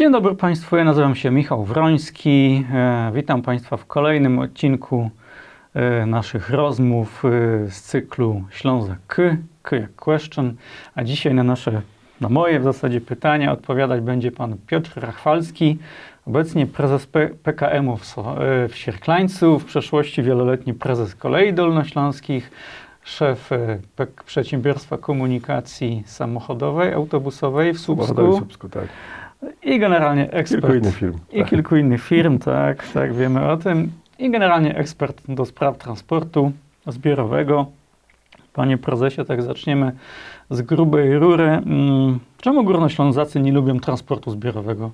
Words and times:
Dzień 0.00 0.12
dobry 0.12 0.34
Państwu, 0.34 0.76
ja 0.76 0.84
nazywam 0.84 1.14
się 1.14 1.30
Michał 1.30 1.64
Wroński. 1.64 2.64
E, 2.72 3.10
witam 3.14 3.42
Państwa 3.42 3.76
w 3.76 3.86
kolejnym 3.86 4.38
odcinku 4.38 5.10
e, 5.74 6.06
naszych 6.06 6.50
rozmów 6.50 7.24
e, 7.24 7.28
z 7.70 7.82
cyklu 7.82 8.44
Ślązak 8.50 8.98
K, 9.06 9.22
jak 9.72 9.94
question. 9.94 10.54
A 10.94 11.04
dzisiaj 11.04 11.34
na 11.34 11.42
nasze, 11.42 11.82
na 12.20 12.28
moje 12.28 12.60
w 12.60 12.64
zasadzie 12.64 13.00
pytania 13.00 13.52
odpowiadać 13.52 14.00
będzie 14.00 14.32
Pan 14.32 14.56
Piotr 14.66 14.92
Rachwalski, 14.96 15.78
obecnie 16.26 16.66
prezes 16.66 17.06
PKM-u 17.42 17.96
w, 17.96 18.14
w 18.68 18.76
Sierklańcu, 18.76 19.58
w 19.58 19.64
przeszłości 19.64 20.22
wieloletni 20.22 20.74
prezes 20.74 21.14
Kolei 21.14 21.54
Dolnośląskich, 21.54 22.50
szef 23.02 23.50
Przedsiębiorstwa 24.26 24.98
Komunikacji 24.98 26.02
Samochodowej, 26.06 26.92
Autobusowej 26.92 27.72
w 27.72 27.80
Słupsku. 27.80 28.36
Słupsku, 28.36 28.68
tak. 28.68 28.88
I 29.62 29.78
generalnie 29.78 30.30
ekspert. 30.30 30.62
Kilku 30.62 30.76
innych 30.76 30.96
firm. 30.96 31.18
I 31.32 31.38
tak. 31.40 31.48
kilku 31.48 31.76
innych 31.76 32.02
firm, 32.02 32.38
tak, 32.38 32.88
tak, 32.92 33.14
wiemy 33.14 33.50
o 33.50 33.56
tym. 33.56 33.92
I 34.18 34.30
generalnie 34.30 34.76
ekspert 34.76 35.22
do 35.28 35.44
spraw 35.44 35.78
transportu 35.78 36.52
zbiorowego. 36.86 37.66
Panie 38.52 38.78
prezesie, 38.78 39.24
tak 39.24 39.42
zaczniemy 39.42 39.92
z 40.50 40.62
grubej 40.62 41.18
rury. 41.18 41.44
Mm, 41.44 42.18
Czemu 42.40 42.64
górnoślązacy 42.64 43.40
nie 43.40 43.52
lubią 43.52 43.80
transportu 43.80 44.30
zbiorowego? 44.30 44.90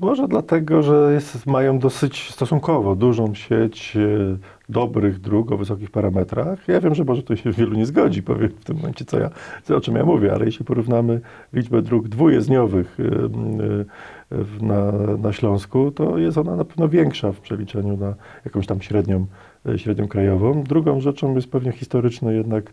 Może 0.00 0.28
dlatego, 0.28 0.82
że 0.82 1.10
jest, 1.12 1.46
mają 1.46 1.78
dosyć 1.78 2.30
stosunkowo 2.30 2.96
dużą 2.96 3.34
sieć 3.34 3.96
e, 3.96 4.36
dobrych 4.68 5.20
dróg 5.20 5.52
o 5.52 5.56
wysokich 5.56 5.90
parametrach. 5.90 6.68
Ja 6.68 6.80
wiem, 6.80 6.94
że 6.94 7.04
może 7.04 7.22
to 7.22 7.36
się 7.36 7.52
wielu 7.52 7.76
nie 7.76 7.86
zgodzi, 7.86 8.22
powiem 8.22 8.48
w 8.48 8.64
tym 8.64 8.76
momencie, 8.76 9.04
co 9.04 9.18
ja, 9.18 9.30
co, 9.62 9.76
o 9.76 9.80
czym 9.80 9.96
ja 9.96 10.04
mówię, 10.04 10.32
ale 10.32 10.44
jeśli 10.44 10.64
porównamy 10.64 11.20
liczbę 11.52 11.82
dróg 11.82 12.08
dwujezdniowych 12.08 12.98
e, 13.00 13.04
e, 14.32 14.64
na, 14.64 14.92
na 15.16 15.32
Śląsku, 15.32 15.90
to 15.90 16.18
jest 16.18 16.38
ona 16.38 16.56
na 16.56 16.64
pewno 16.64 16.88
większa 16.88 17.32
w 17.32 17.40
przeliczeniu 17.40 17.96
na 17.96 18.14
jakąś 18.44 18.66
tam 18.66 18.80
średnią, 18.80 19.26
średnią 19.76 20.08
krajową. 20.08 20.62
Drugą 20.62 21.00
rzeczą 21.00 21.34
jest 21.34 21.50
pewnie 21.50 21.72
historyczny 21.72 22.34
jednak 22.34 22.72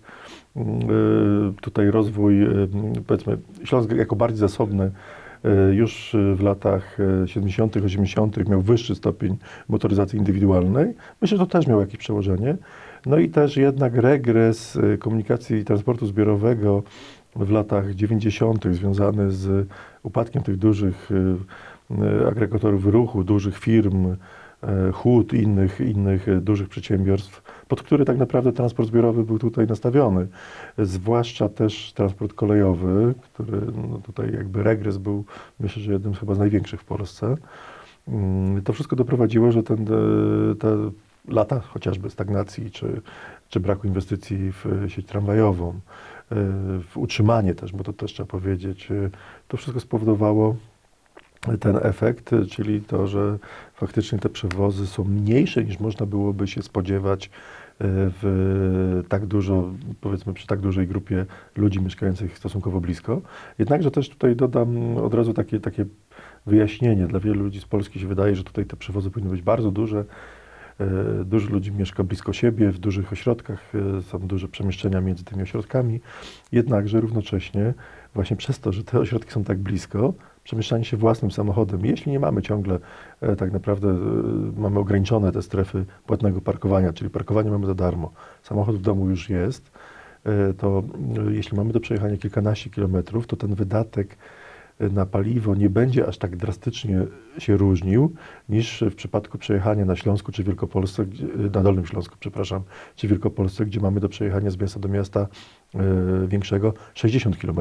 tutaj 1.62 1.92
rozwój, 1.92 2.48
powiedzmy, 3.08 3.38
Śląsk 3.64 3.92
jako 3.92 4.16
bardziej 4.16 4.40
zasobny 4.40 4.92
już 5.72 6.16
e, 6.16 6.36
w 6.36 6.42
latach 6.42 6.98
e, 7.24 7.28
70., 7.28 7.78
80. 7.78 8.50
miał 8.50 8.62
wyższy 8.62 8.96
stopień 8.96 9.38
motoryzacji 9.70 10.20
indywidualnej. 10.20 10.94
Myślę, 11.22 11.38
że 11.38 11.46
to 11.46 11.52
też 11.52 11.68
miało 11.68 11.82
jakieś 11.82 11.98
przełożenie. 11.98 12.58
No 13.06 13.18
i 13.18 13.30
też 13.30 13.58
jednak 13.58 13.96
regres 13.96 14.76
e, 14.76 14.98
komunikacji 14.98 15.58
i 15.58 15.66
transportu 15.66 16.08
zbiorowego 16.08 16.84
w 17.36 17.52
latach 17.52 17.96
90. 17.96 18.66
związany 18.72 19.32
z 19.32 19.68
upadkiem 20.04 20.44
tych 20.44 20.58
dużych 20.58 21.10
e, 21.12 22.24
e, 22.24 22.28
agregatorów 22.28 22.86
ruchu, 22.86 23.24
dużych 23.24 23.58
firm, 23.58 24.16
e, 24.64 24.92
hut, 24.92 25.34
innych, 25.34 25.80
innych 25.80 26.28
e, 26.28 26.42
dużych 26.42 26.70
przedsiębiorstw, 26.70 27.42
pod 27.68 27.84
które 27.84 28.06
tak 28.06 28.18
naprawdę 28.18 28.52
transport 28.52 28.90
zbiorowy 28.90 29.24
był 29.24 29.40
tutaj 29.40 29.68
nastawiony. 29.68 30.28
Zwłaszcza 30.78 31.50
też 31.50 31.94
transport 31.94 32.34
kolejowy, 32.34 33.14
który 33.22 33.62
no 33.98 34.02
tutaj 34.02 34.34
jakby 34.34 34.64
regres 34.64 34.98
był, 34.98 35.26
myślę, 35.60 35.82
że 35.84 35.92
jednym 35.92 36.16
z 36.16 36.20
chyba 36.20 36.36
z 36.36 36.40
największych 36.40 36.82
w 36.82 36.86
Polsce. 36.86 37.38
Mm, 38.08 38.62
To 38.62 38.74
wszystko 38.74 38.96
doprowadziło, 38.96 39.52
że 39.52 39.64
ten, 39.64 39.88
e, 40.52 40.56
te 40.56 40.92
lata 41.28 41.60
chociażby 41.60 42.10
stagnacji 42.10 42.72
czy, 42.72 43.02
czy 43.50 43.60
braku 43.60 43.88
inwestycji 43.88 44.52
w 44.52 44.66
sieć 44.88 45.06
tramwajową, 45.08 45.70
e, 45.70 45.76
w 46.90 46.98
utrzymanie 46.98 47.56
też, 47.56 47.72
bo 47.72 47.84
to 47.84 47.94
też 47.94 48.14
trzeba 48.14 48.28
powiedzieć, 48.28 48.92
e, 48.92 49.10
to 49.48 49.58
wszystko 49.58 49.80
spowodowało 49.80 50.56
ten 51.60 51.80
efekt, 51.82 52.34
e, 52.34 52.46
czyli 52.46 52.82
to, 52.82 53.08
że 53.08 53.38
faktycznie 53.74 54.20
te 54.20 54.30
przewozy 54.30 54.88
są 54.88 55.04
mniejsze 55.04 55.64
niż 55.64 55.80
można 55.80 56.06
byłoby 56.06 56.48
się 56.48 56.62
spodziewać 56.62 57.30
e, 57.30 57.30
w 57.80 59.04
tak 59.10 59.26
dużo, 59.26 59.74
powiedzmy 60.02 60.34
przy 60.34 60.48
tak 60.48 60.60
dużej 60.60 60.88
grupie 60.88 61.26
ludzi 61.56 61.82
mieszkających 61.82 62.38
stosunkowo 62.38 62.82
blisko. 62.82 63.22
Jednakże 63.60 63.92
też 63.92 64.10
tutaj 64.10 64.36
dodam 64.36 64.98
od 64.98 65.14
razu 65.14 65.34
takie, 65.34 65.60
takie 65.60 65.86
wyjaśnienie. 66.46 67.08
Dla 67.08 67.20
wielu 67.20 67.44
ludzi 67.44 67.62
z 67.62 67.66
Polski 67.66 68.00
się 68.00 68.08
wydaje, 68.08 68.36
że 68.36 68.44
tutaj 68.44 68.66
te 68.66 68.76
przewozy 68.76 69.12
powinny 69.12 69.32
być 69.32 69.42
bardzo 69.42 69.72
duże. 69.72 70.06
E, 70.80 70.86
Dużo 71.26 71.50
ludzi 71.50 71.72
mieszka 71.72 72.04
blisko 72.04 72.34
siebie, 72.34 72.72
w 72.72 72.80
dużych 72.80 73.14
ośrodkach, 73.14 73.72
e, 73.98 74.02
są 74.02 74.20
duże 74.20 74.48
przemieszczenia 74.48 75.02
między 75.02 75.24
tymi 75.24 75.42
ośrodkami. 75.44 76.00
Jednakże 76.52 77.02
równocześnie, 77.02 77.74
właśnie 78.14 78.38
przez 78.38 78.60
to, 78.60 78.72
że 78.72 78.84
te 78.84 79.00
ośrodki 79.00 79.32
są 79.32 79.44
tak 79.44 79.58
blisko, 79.58 80.14
przemieszczanie 80.48 80.86
się 80.86 80.98
własnym 80.98 81.32
samochodem, 81.32 81.86
jeśli 81.86 82.12
nie 82.12 82.20
mamy 82.20 82.42
ciągle 82.42 82.80
e, 83.22 83.36
tak 83.36 83.52
naprawdę, 83.52 83.90
e, 83.90 84.62
mamy 84.62 84.80
ograniczone 84.80 85.32
te 85.32 85.42
strefy 85.42 85.86
płatnego 86.06 86.42
parkowania, 86.42 86.94
czyli 86.94 87.10
parkowanie 87.10 87.52
mamy 87.52 87.66
za 87.66 87.76
darmo, 87.76 88.12
samochód 88.44 88.76
w 88.76 88.82
domu 88.82 89.10
już 89.10 89.30
jest, 89.30 89.72
e, 90.26 90.54
to 90.54 90.84
jeśli 91.30 91.58
mamy 91.58 91.74
do 91.74 91.80
przejechania 91.80 92.18
kilkanaście 92.18 92.70
kilometrów, 92.70 93.28
to 93.28 93.36
ten 93.36 93.56
wydatek 93.56 94.18
na 94.80 95.06
paliwo 95.06 95.56
nie 95.56 95.70
będzie 95.70 96.08
aż 96.08 96.18
tak 96.18 96.36
drastycznie 96.36 97.06
się 97.38 97.58
różnił 97.58 98.14
niż 98.50 98.84
w 98.92 98.96
przypadku 98.96 99.38
przejechania 99.38 99.86
na 99.86 99.96
Śląsku 99.96 100.32
czy 100.32 100.44
Wielkopolsce, 100.44 101.06
na 101.54 101.64
Dolnym 101.64 101.86
Śląsku, 101.86 102.16
przepraszam, 102.20 102.62
czy 102.96 103.08
Wielkopolsce, 103.08 103.66
gdzie 103.66 103.80
mamy 103.80 104.00
do 104.00 104.10
przejechania 104.10 104.50
z 104.50 104.58
miasta 104.58 104.80
do 104.80 104.88
miasta 104.88 105.28
większego 106.28 106.74
60 106.94 107.38
km. 107.38 107.60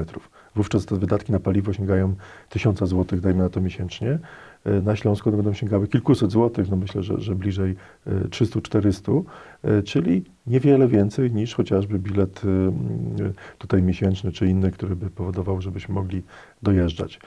Wówczas 0.54 0.86
te 0.86 0.96
wydatki 0.96 1.32
na 1.32 1.40
paliwo 1.40 1.72
sięgają 1.72 2.14
1000 2.48 2.78
zł, 2.78 3.20
dajmy 3.20 3.42
na 3.42 3.48
to 3.48 3.60
miesięcznie. 3.60 4.18
E, 4.64 4.80
Na 4.80 4.96
Śląsku 4.96 5.30
będą 5.32 5.54
sięgały 5.54 5.88
kilkuset 5.88 6.30
złotych, 6.30 6.70
no 6.70 6.76
myślę, 6.76 7.02
że, 7.02 7.20
że 7.20 7.34
bliżej 7.34 7.76
e, 8.06 8.10
300-400, 8.10 9.22
e, 9.62 9.82
czyli 9.82 10.24
niewiele 10.46 10.88
więcej 10.88 11.32
niż 11.32 11.54
chociażby 11.54 11.98
bilet 11.98 12.42
e, 12.44 12.72
tutaj 13.58 13.82
miesięczny 13.82 14.32
czy 14.32 14.46
inny, 14.46 14.70
który 14.70 14.96
by 14.96 15.10
powodował, 15.10 15.60
żebyśmy 15.60 15.94
mogli 15.94 16.22
dojeżdżać. 16.62 17.20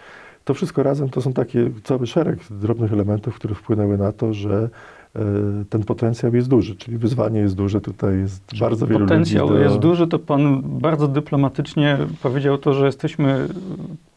To 0.50 0.54
wszystko 0.54 0.84
razem 0.84 1.10
to 1.10 1.22
są 1.22 1.34
takie 1.34 1.72
cały 1.84 2.08
szereg 2.08 2.40
drobnych 2.52 2.94
elementów, 2.94 3.36
które 3.36 3.56
wpłynęły 3.56 3.98
na 3.98 4.12
to, 4.12 4.34
że 4.34 4.56
e, 4.64 4.70
ten 5.70 5.84
potencjał 5.84 6.36
jest 6.36 6.50
duży, 6.50 6.76
czyli 6.76 6.98
wyzwanie 6.98 7.40
jest 7.40 7.56
duże, 7.56 7.82
tutaj 7.82 8.18
jest 8.20 8.42
bardzo 8.60 8.88
wielu 8.88 9.00
Potencjał 9.00 9.48
ludzi. 9.50 9.58
do- 9.60 9.64
jest 9.70 9.78
duży, 9.80 10.08
to 10.08 10.20
pan 10.20 10.62
bardzo 10.64 11.08
dyplomatycznie 11.08 11.98
powiedział 12.24 12.58
to, 12.58 12.74
że 12.74 12.86
jesteśmy 12.86 13.48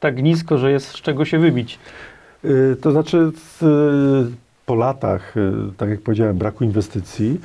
tak 0.01 0.23
nisko, 0.23 0.59
że 0.59 0.71
jest 0.71 0.87
z 0.89 0.95
czego 0.95 1.25
się 1.25 1.39
wybić. 1.39 1.79
Y, 2.45 2.77
To 2.81 2.93
znaczy, 2.93 3.31
z, 3.37 3.63
y, 3.63 4.33
po 4.67 4.75
latach, 4.75 5.35
tak 5.77 5.89
jak 5.91 6.01
powiedziałem, 6.01 6.37
braku 6.39 6.65
inwestycji, 6.65 7.41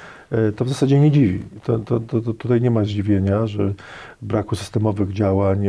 to 0.56 0.66
w 0.66 0.70
zasadzie 0.70 1.00
nie 1.00 1.12
dziwi. 1.12 1.40
To, 1.64 1.80
to, 1.80 2.00
to, 2.00 2.22
to 2.22 2.34
tutaj 2.34 2.62
nie 2.62 2.72
ma 2.72 2.84
zdziwienia, 2.84 3.48
że 3.48 3.74
braku 4.22 4.56
systemowych 4.56 5.14
działań 5.14 5.60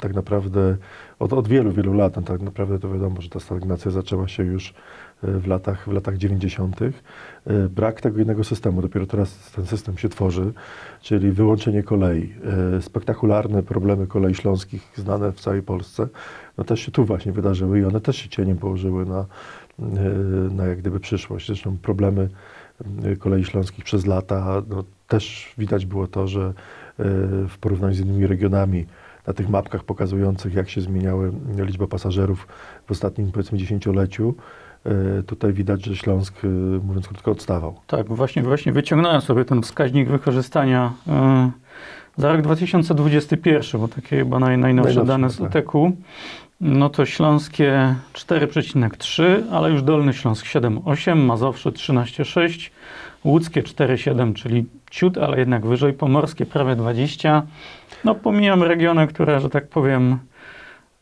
tak 0.00 0.14
naprawdę 0.14 0.76
od, 1.18 1.32
od 1.32 1.48
wielu, 1.48 1.72
wielu 1.72 1.92
lat, 1.92 2.16
no 2.16 2.22
tak 2.22 2.40
naprawdę 2.42 2.78
to 2.78 2.90
wiadomo, 2.92 3.20
że 3.20 3.28
ta 3.28 3.40
stagnacja 3.40 3.90
zaczęła 3.90 4.28
się 4.28 4.44
już 4.44 4.74
w 5.22 5.46
latach, 5.46 5.88
w 5.88 5.92
latach 5.92 6.16
90. 6.16 6.82
Y, 6.82 6.92
Brak 7.68 8.00
tego 8.00 8.18
jednego 8.18 8.44
systemu, 8.44 8.82
dopiero 8.82 9.06
teraz 9.06 9.50
ten 9.50 9.66
system 9.66 9.98
się 9.98 10.08
tworzy, 10.08 10.52
czyli 11.00 11.32
wyłączenie 11.32 11.82
kolei, 11.82 12.32
y, 12.78 12.82
spektakularne 12.82 13.62
problemy 13.62 14.06
kolei 14.06 14.34
śląskich 14.34 14.92
znane 14.96 15.32
w 15.32 15.40
całej 15.40 15.62
Polsce, 15.62 16.08
no 16.58 16.64
też 16.64 16.80
się 16.80 16.92
tu 16.92 17.04
właśnie 17.04 17.32
wydarzyły 17.32 17.80
i 17.80 17.84
one 17.84 18.00
też 18.00 18.16
się 18.16 18.28
cieniem 18.28 18.58
położyły 18.58 19.06
na, 19.06 19.26
y, 19.78 19.84
na 20.54 20.66
jak 20.66 20.78
gdyby 20.78 21.00
przyszłość. 21.00 21.46
Zresztą 21.46 21.76
problemy 21.82 22.28
kolei 23.18 23.44
śląskich 23.44 23.84
przez 23.84 24.06
lata, 24.06 24.62
no 24.68 24.84
też 25.08 25.54
widać 25.58 25.86
było 25.86 26.06
to, 26.06 26.28
że 26.28 26.52
w 27.48 27.58
porównaniu 27.60 27.94
z 27.94 28.00
innymi 28.00 28.26
regionami, 28.26 28.86
na 29.26 29.32
tych 29.32 29.48
mapkach 29.48 29.84
pokazujących, 29.84 30.54
jak 30.54 30.68
się 30.68 30.80
zmieniały 30.80 31.32
liczba 31.56 31.86
pasażerów 31.86 32.46
w 32.86 32.90
ostatnim, 32.90 33.32
powiedzmy, 33.32 33.58
dziesięcioleciu, 33.58 34.34
tutaj 35.26 35.52
widać, 35.52 35.84
że 35.84 35.96
Śląsk, 35.96 36.44
y, 36.44 36.48
mówiąc 36.84 37.08
krótko, 37.08 37.30
odstawał. 37.30 37.80
Tak, 37.86 38.08
właśnie, 38.08 38.42
właśnie 38.42 38.72
wyciągnąłem 38.72 39.20
sobie 39.20 39.44
ten 39.44 39.62
wskaźnik 39.62 40.08
wykorzystania 40.08 40.92
y, 42.16 42.20
za 42.20 42.32
rok 42.32 42.42
2021, 42.42 43.80
bo 43.80 43.88
takie 43.88 44.16
chyba 44.16 44.38
naj, 44.38 44.58
najnowsze 44.58 44.88
Najnowsze, 44.88 45.12
dane 45.12 45.30
z 45.30 45.38
tak. 45.38 45.48
UTK. 45.48 45.72
No 46.60 46.88
to 46.88 47.06
śląskie 47.06 47.94
4,3, 48.12 49.24
ale 49.52 49.70
już 49.70 49.82
Dolny 49.82 50.12
Śląsk 50.12 50.46
7,8, 50.46 51.16
Mazowsze 51.16 51.70
13,6, 51.70 52.70
Łódzkie 53.24 53.62
4,7, 53.62 54.34
czyli 54.34 54.66
ciut, 54.90 55.18
ale 55.18 55.38
jednak 55.38 55.66
wyżej, 55.66 55.92
Pomorskie 55.92 56.46
prawie 56.46 56.76
20. 56.76 57.42
No 58.04 58.14
pomijam 58.14 58.62
regiony, 58.62 59.06
które, 59.06 59.40
że 59.40 59.50
tak 59.50 59.68
powiem, 59.68 60.18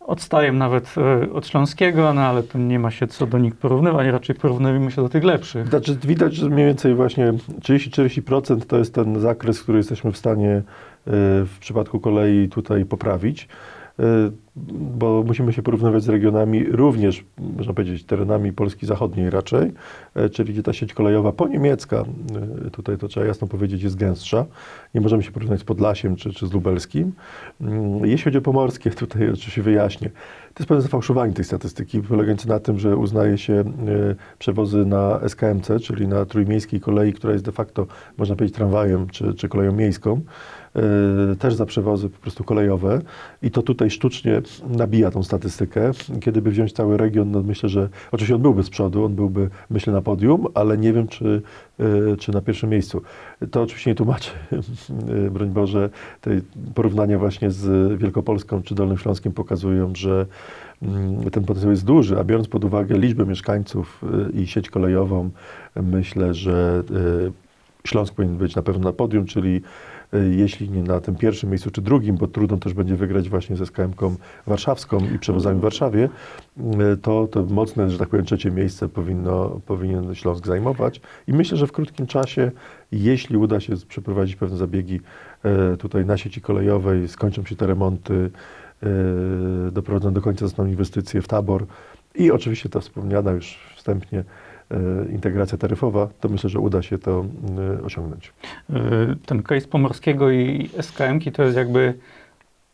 odstają 0.08 0.52
nawet 0.52 0.94
e, 0.96 1.32
od 1.32 1.46
Śląskiego, 1.46 2.14
no 2.14 2.20
ale 2.20 2.42
to 2.42 2.58
nie 2.58 2.78
ma 2.78 2.90
się 2.90 3.06
co 3.06 3.26
do 3.26 3.38
nich 3.38 3.56
porównywać, 3.56 4.06
raczej 4.06 4.36
porównujemy 4.36 4.90
się 4.90 5.02
do 5.02 5.08
tych 5.08 5.24
lepszych. 5.24 5.68
Znaczy, 5.68 5.98
widać, 6.04 6.34
że 6.34 6.48
mniej 6.48 6.66
więcej 6.66 6.94
właśnie 6.94 7.32
30-40% 7.60 8.60
to 8.66 8.78
jest 8.78 8.94
ten 8.94 9.20
zakres, 9.20 9.62
który 9.62 9.78
jesteśmy 9.78 10.12
w 10.12 10.16
stanie 10.16 10.56
y, 10.56 10.62
w 11.44 11.56
przypadku 11.60 12.00
kolei 12.00 12.48
tutaj 12.48 12.84
poprawić. 12.84 13.48
Bo 14.98 15.22
musimy 15.26 15.52
się 15.52 15.62
porównywać 15.62 16.02
z 16.02 16.08
regionami 16.08 16.64
również, 16.64 17.24
można 17.56 17.74
powiedzieć, 17.74 18.04
terenami 18.04 18.52
Polski 18.52 18.86
Zachodniej 18.86 19.30
raczej, 19.30 19.72
e, 20.14 20.28
czyli 20.28 20.52
gdzie 20.52 20.62
ta 20.62 20.72
sieć 20.72 20.94
kolejowa 20.94 21.32
poniemiecka, 21.32 22.04
e, 22.66 22.70
tutaj 22.70 22.98
to 22.98 23.08
trzeba 23.08 23.26
jasno 23.26 23.46
powiedzieć, 23.46 23.82
jest 23.82 23.96
gęstsza. 23.96 24.46
Nie 24.94 25.00
możemy 25.00 25.22
się 25.22 25.30
porównać 25.30 25.60
z 25.60 25.64
Podlasiem 25.64 26.16
czy, 26.16 26.32
czy 26.32 26.46
z 26.46 26.52
Lubelskim. 26.52 27.12
Mm, 27.60 28.06
Jeśli 28.06 28.24
chodzi 28.24 28.38
o 28.38 28.42
pomorskie, 28.42 28.90
tutaj 29.04 29.30
oczywiście 29.30 29.62
wyjaśnię. 29.62 30.10
To 30.54 30.62
jest 30.62 30.68
pewne 30.68 30.82
zafałszowanie 30.82 31.32
tej 31.32 31.44
statystyki, 31.44 32.00
polegające 32.00 32.48
na 32.48 32.60
tym, 32.60 32.78
że 32.78 32.96
uznaje 32.96 33.38
się 33.38 33.54
e, 33.54 33.64
przewozy 34.38 34.86
na 34.86 35.20
SKMC, 35.28 35.70
czyli 35.82 36.08
na 36.08 36.24
trójmiejskiej 36.24 36.80
kolei, 36.80 37.12
która 37.12 37.32
jest 37.32 37.44
de 37.44 37.52
facto, 37.52 37.86
można 38.18 38.36
powiedzieć, 38.36 38.56
tramwajem 38.56 39.06
czy, 39.08 39.34
czy 39.34 39.48
koleją 39.48 39.72
miejską, 39.72 40.20
też 41.38 41.54
za 41.54 41.66
przewozy 41.66 42.08
po 42.08 42.18
prostu 42.18 42.44
kolejowe 42.44 43.00
i 43.42 43.50
to 43.50 43.62
tutaj 43.62 43.90
sztucznie 43.90 44.42
nabija 44.68 45.10
tą 45.10 45.22
statystykę. 45.22 45.90
Kiedy 46.20 46.42
by 46.42 46.50
wziąć 46.50 46.72
cały 46.72 46.96
region, 46.96 47.30
no 47.30 47.42
myślę, 47.42 47.68
że 47.68 47.88
oczywiście 48.12 48.34
on 48.34 48.42
byłby 48.42 48.62
z 48.62 48.70
przodu, 48.70 49.04
on 49.04 49.14
byłby 49.14 49.50
myślę 49.70 49.92
na 49.92 50.02
podium, 50.02 50.46
ale 50.54 50.78
nie 50.78 50.92
wiem, 50.92 51.08
czy, 51.08 51.42
e, 52.12 52.16
czy 52.16 52.32
na 52.32 52.40
pierwszym 52.40 52.70
miejscu. 52.70 53.02
To 53.50 53.62
oczywiście 53.62 53.90
nie 53.90 53.94
tłumaczy, 53.94 54.30
e, 55.26 55.30
broń 55.34 55.48
Boże, 55.48 55.90
te 56.20 56.30
porównania 56.74 57.18
właśnie 57.18 57.50
z 57.50 57.98
Wielkopolską 57.98 58.62
czy 58.62 58.74
Dolnym 58.74 58.98
Śląskiem 58.98 59.32
pokazują, 59.32 59.92
że 59.96 60.26
mm, 60.82 61.30
ten 61.30 61.44
potencjał 61.44 61.70
jest 61.70 61.84
duży, 61.84 62.18
a 62.18 62.24
biorąc 62.24 62.48
pod 62.48 62.64
uwagę 62.64 62.98
liczbę 62.98 63.26
mieszkańców 63.26 64.04
y, 64.34 64.40
i 64.40 64.46
sieć 64.46 64.70
kolejową, 64.70 65.30
myślę, 65.76 66.34
że 66.34 66.82
y, 67.26 67.32
Śląsk 67.88 68.14
powinien 68.14 68.36
być 68.36 68.56
na 68.56 68.62
pewno 68.62 68.84
na 68.84 68.92
podium, 68.92 69.26
czyli 69.26 69.60
jeśli 70.30 70.70
nie 70.70 70.82
na 70.82 71.00
tym 71.00 71.14
pierwszym 71.14 71.50
miejscu 71.50 71.70
czy 71.70 71.82
drugim, 71.82 72.16
bo 72.16 72.26
trudno 72.26 72.56
też 72.56 72.74
będzie 72.74 72.96
wygrać 72.96 73.28
właśnie 73.28 73.56
ze 73.56 73.64
SKM-ką 73.64 74.14
warszawską 74.46 74.98
i 75.14 75.18
przewozami 75.18 75.58
w 75.58 75.62
Warszawie, 75.62 76.08
y, 76.58 76.96
to, 76.96 77.26
to 77.26 77.44
mocne, 77.44 77.90
że 77.90 77.98
tak 77.98 78.08
powiem, 78.08 78.26
trzecie 78.26 78.50
miejsce 78.50 78.88
powinno, 78.88 79.60
powinien 79.66 80.14
Śląsk 80.14 80.46
zajmować. 80.46 81.00
I 81.26 81.32
myślę, 81.32 81.56
że 81.56 81.66
w 81.66 81.72
krótkim 81.72 82.06
czasie, 82.06 82.50
jeśli 82.92 83.36
uda 83.36 83.60
się 83.60 83.74
przeprowadzić 83.88 84.36
pewne 84.36 84.56
zabiegi 84.56 85.00
y, 85.74 85.76
tutaj 85.76 86.06
na 86.06 86.16
sieci 86.16 86.40
kolejowej, 86.40 87.08
skończą 87.08 87.44
się 87.44 87.56
te 87.56 87.66
remonty, 87.66 88.30
y, 88.82 89.72
doprowadzą 89.72 90.12
do 90.12 90.20
końca 90.20 90.46
zostaną 90.46 90.68
inwestycje 90.68 91.22
w 91.22 91.28
tabor 91.28 91.66
i 92.14 92.30
oczywiście 92.30 92.68
ta 92.68 92.80
wspomniana 92.80 93.30
już 93.30 93.58
wstępnie 93.76 94.24
integracja 95.12 95.58
taryfowa, 95.58 96.08
to 96.20 96.28
myślę, 96.28 96.50
że 96.50 96.60
uda 96.60 96.82
się 96.82 96.98
to 96.98 97.24
e, 97.80 97.82
osiągnąć. 97.82 98.32
Y, 98.70 98.74
Ten 99.26 99.42
case 99.42 99.68
Pomorskiego 99.68 100.30
i 100.30 100.70
SKM-ki 100.80 101.32
to 101.32 101.42
jest 101.42 101.56
jakby 101.56 101.94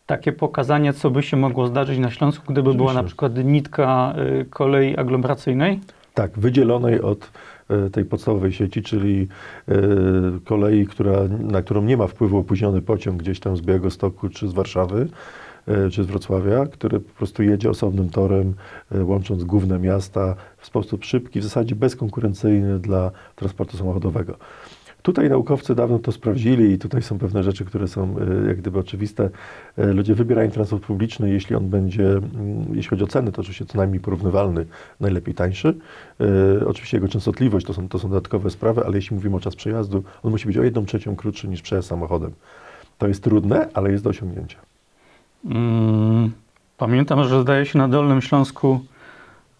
takie 0.06 0.32
pokazanie, 0.32 0.92
co 0.92 1.10
by 1.10 1.22
się 1.22 1.36
mogło 1.36 1.66
zdarzyć 1.66 1.98
na 1.98 2.10
Śląsku, 2.10 2.52
gdyby 2.52 2.62
była 2.74 2.92
Oczywiście. 2.92 3.02
na 3.02 3.06
przykład 3.06 3.44
nitka 3.44 4.14
kolei 4.50 4.96
aglomeracyjnej. 4.96 5.80
Tak, 6.14 6.38
wydzielonej 6.38 7.00
od 7.00 7.30
e, 7.68 7.90
tej 7.90 8.04
podstawowej 8.04 8.52
sieci, 8.52 8.82
czyli 8.82 9.28
e, 9.68 9.74
kolei, 10.44 10.86
która, 10.86 11.12
na 11.40 11.62
którą 11.62 11.82
nie 11.82 11.96
ma 11.96 12.06
wpływu 12.06 12.38
opóźniony 12.38 12.82
pociąg 12.82 13.22
gdzieś 13.22 13.40
tam 13.40 13.56
z 13.56 13.60
Białegostoku 13.60 14.28
czy 14.28 14.48
z 14.48 14.52
Warszawy, 14.52 15.00
e, 15.00 15.08
czy 15.90 16.04
z 16.04 16.06
Wrocławia, 16.06 16.66
który 16.66 17.00
po 17.00 17.14
prostu 17.14 17.42
jedzie 17.42 17.70
osobnym 17.70 18.10
torem, 18.10 18.54
e, 18.92 19.04
łącząc 19.04 19.44
główne 19.44 19.78
miasta 19.78 20.36
w 20.58 20.66
sposób 20.66 21.04
szybki, 21.04 21.40
w 21.40 21.44
zasadzie 21.44 21.74
bezkonkurencyjny 21.74 22.78
dla 22.78 23.10
transportu 23.36 23.76
samochodowego. 23.76 24.36
Tutaj 25.02 25.28
naukowcy 25.28 25.74
dawno 25.74 25.98
to 25.98 26.12
sprawdzili 26.12 26.72
i 26.72 26.78
tutaj 26.78 27.02
są 27.02 27.18
pewne 27.18 27.42
rzeczy, 27.42 27.64
które 27.64 27.88
są 27.88 28.16
e, 28.18 28.48
jak 28.48 28.56
gdyby 28.56 28.78
oczywiste. 28.78 29.30
E, 29.78 29.86
Ludzie 29.86 30.14
wybierają 30.14 30.50
transport 30.50 30.84
publiczny, 30.84 31.30
jeśli 31.30 31.56
on 31.56 31.68
będzie, 31.68 32.08
mm, 32.08 32.64
jeśli 32.72 32.90
chodzi 32.90 33.04
o 33.04 33.06
ceny, 33.06 33.32
to 33.32 33.40
oczywiście 33.40 33.66
co 33.66 33.78
najmniej 33.78 34.00
porównywalny, 34.00 34.66
najlepiej 35.00 35.34
tańszy. 35.34 35.74
E, 36.60 36.66
Oczywiście 36.66 36.96
jego 36.96 37.08
częstotliwość 37.08 37.66
to 37.66 37.74
są, 37.74 37.88
to 37.88 37.98
są 37.98 38.08
dodatkowe 38.08 38.50
sprawy, 38.50 38.86
ale 38.86 38.96
jeśli 38.96 39.16
mówimy 39.16 39.36
o 39.36 39.40
czas 39.40 39.56
przejazdu, 39.56 40.04
on 40.22 40.30
musi 40.30 40.46
być 40.46 40.58
o 40.58 40.62
jedną 40.62 40.84
trzecią 40.84 41.16
krótszy 41.16 41.48
niż 41.48 41.62
przejazd 41.62 41.88
samochodem. 41.88 42.32
To 42.98 43.08
jest 43.08 43.22
trudne, 43.22 43.68
ale 43.74 43.92
jest 43.92 44.04
do 44.04 44.10
osiągnięcia. 44.10 44.73
Mm, 45.44 46.30
Pamiętam, 46.76 47.24
że 47.24 47.42
zdaje 47.42 47.66
się 47.66 47.78
na 47.78 47.88
Dolnym 47.88 48.20
Śląsku 48.22 48.80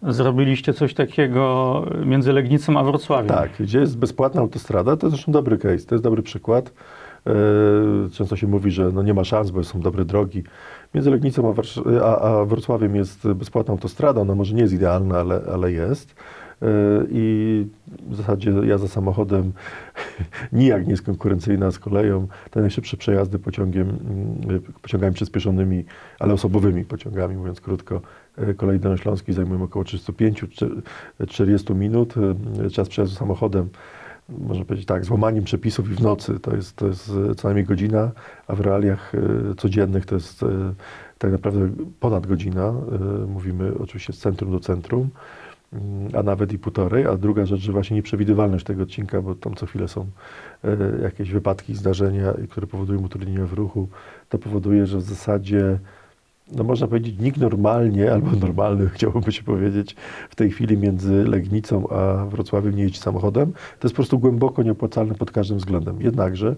zrobiliście 0.01 0.73
coś 0.73 0.93
takiego 0.93 1.85
między 2.05 2.33
Legnicą 2.33 2.79
a 2.79 2.83
Wrocławiem. 2.83 3.27
Tak, 3.27 3.49
gdzie 3.59 3.79
jest 3.79 3.97
bezpłatna 3.97 4.41
autostrada, 4.41 4.97
to 4.97 5.07
jest 5.07 5.15
zresztą 5.15 5.31
dobry 5.31 5.57
case, 5.57 5.85
to 5.85 5.95
jest 5.95 6.03
dobry 6.03 6.21
przykład. 6.23 6.73
E, 7.27 7.31
Często 8.11 8.35
się 8.35 8.47
mówi, 8.47 8.71
że 8.71 8.91
no 8.93 9.03
nie 9.03 9.13
ma 9.13 9.23
szans, 9.23 9.51
bo 9.51 9.63
są 9.63 9.79
dobre 9.79 10.05
drogi. 10.05 10.43
Między 10.93 11.11
Legnicą 11.11 11.53
a, 12.03 12.45
Wrocławiem 12.45 12.95
jest 12.95 13.27
bezpłatna 13.27 13.71
autostrada, 13.71 14.21
ona 14.21 14.35
może 14.35 14.55
nie 14.55 14.61
jest 14.61 14.73
idealna, 14.73 15.19
ale, 15.19 15.41
ale 15.53 15.71
jest. 15.71 16.15
E, 16.61 16.67
I 17.09 17.67
w 18.09 18.15
zasadzie 18.15 18.51
jazda 18.51 18.87
samochodem 18.87 19.51
nijak 20.53 20.85
nie 20.85 20.91
jest 20.91 21.03
konkurencyjna 21.03 21.71
z 21.71 21.79
koleją. 21.79 22.27
Te 22.51 22.61
najszybsze 22.61 22.97
przejazdy 22.97 23.39
pociągiem, 23.39 23.89
mm, 23.89 24.61
pociągami 24.81 25.13
przyspieszonymi, 25.13 25.85
ale 26.19 26.33
osobowymi 26.33 26.85
pociągami, 26.85 27.35
mówiąc 27.35 27.61
krótko, 27.61 28.01
e, 28.37 28.53
kolei 28.53 28.79
dolnośląskiej 28.79 29.35
zajmują 29.35 29.63
około 29.63 29.85
35-40 29.85 31.75
minut. 31.75 32.13
E, 32.65 32.69
Czas 32.69 32.89
przejazdu 32.89 33.15
samochodem 33.15 33.69
można 34.29 34.65
powiedzieć 34.65 34.87
tak, 34.87 35.05
z 35.05 35.09
łamaniem 35.09 35.43
przepisów 35.43 35.91
i 35.91 35.95
w 35.95 36.01
nocy 36.01 36.39
to 36.39 36.55
jest, 36.55 36.75
to 36.75 36.87
jest 36.87 37.11
co 37.37 37.47
najmniej 37.47 37.65
godzina, 37.65 38.11
a 38.47 38.55
w 38.55 38.59
realiach 38.59 39.11
codziennych 39.57 40.05
to 40.05 40.15
jest 40.15 40.45
tak 41.17 41.31
naprawdę 41.31 41.69
ponad 41.99 42.27
godzina. 42.27 42.73
Mówimy 43.27 43.71
oczywiście 43.79 44.13
z 44.13 44.17
centrum 44.17 44.51
do 44.51 44.59
centrum, 44.59 45.09
a 46.13 46.23
nawet 46.23 46.53
i 46.53 46.59
półtorej. 46.59 47.05
A 47.05 47.17
druga 47.17 47.45
rzecz, 47.45 47.59
że 47.59 47.71
właśnie 47.71 47.95
nieprzewidywalność 47.95 48.65
tego 48.65 48.83
odcinka, 48.83 49.21
bo 49.21 49.35
tam 49.35 49.55
co 49.55 49.65
chwilę 49.65 49.87
są 49.87 50.05
e, 50.63 50.77
jakieś 51.03 51.31
wypadki, 51.31 51.75
zdarzenia, 51.75 52.33
które 52.49 52.67
powodują 52.67 52.99
utrudnienia 52.99 53.45
w 53.45 53.53
ruchu, 53.53 53.87
to 54.29 54.37
powoduje, 54.37 54.85
że 54.85 54.97
w 54.97 55.01
zasadzie 55.01 55.79
no 56.51 56.63
można 56.63 56.87
powiedzieć, 56.87 57.19
nikt 57.19 57.37
normalnie, 57.37 58.11
albo 58.11 58.31
normalny, 58.31 58.89
chciałoby 58.95 59.31
się 59.31 59.43
powiedzieć, 59.43 59.95
w 60.29 60.35
tej 60.35 60.51
chwili 60.51 60.77
między 60.77 61.23
Legnicą 61.23 61.89
a 61.89 62.25
Wrocławiem 62.25 62.75
nie 62.75 62.83
jeździ 62.83 62.99
samochodem. 62.99 63.51
To 63.53 63.87
jest 63.87 63.93
po 63.93 63.97
prostu 63.97 64.19
głęboko 64.19 64.63
nieopłacalne 64.63 65.15
pod 65.15 65.31
każdym 65.31 65.57
względem. 65.57 66.01
Jednakże 66.01 66.55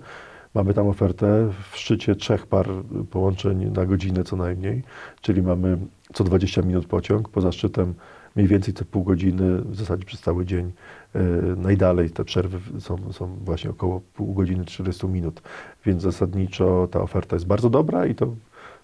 mamy 0.54 0.74
tam 0.74 0.88
ofertę 0.88 1.50
w 1.72 1.78
szczycie 1.78 2.16
trzech 2.16 2.48
par 2.48 2.68
połączeń 3.12 3.72
na 3.76 3.86
godzinę 3.86 4.24
co 4.24 4.36
najmniej, 4.36 4.84
czyli 5.22 5.42
mamy 5.42 5.78
co 6.14 6.24
20 6.24 6.62
minut 6.62 6.86
pociąg, 6.86 7.30
poza 7.30 7.52
szczytem 7.52 7.94
mniej 8.38 8.48
więcej 8.48 8.74
co 8.74 8.86
pół 8.86 9.04
godziny, 9.04 9.62
w 9.62 9.76
zasadzie 9.76 10.06
przez 10.06 10.22
cały 10.22 10.46
dzień. 10.46 10.72
E, 11.16 11.20
Najdalej 11.58 12.10
te 12.10 12.26
przerwy 12.26 12.60
są, 12.82 13.14
są 13.14 13.36
właśnie 13.46 13.70
około 13.70 14.02
pół 14.14 14.34
godziny, 14.34 14.66
40 14.66 15.08
minut, 15.08 15.42
więc 15.86 16.02
zasadniczo 16.02 16.88
ta 16.92 17.02
oferta 17.02 17.36
jest 17.36 17.48
bardzo 17.48 17.70
dobra 17.70 18.06
i 18.06 18.16
to 18.16 18.36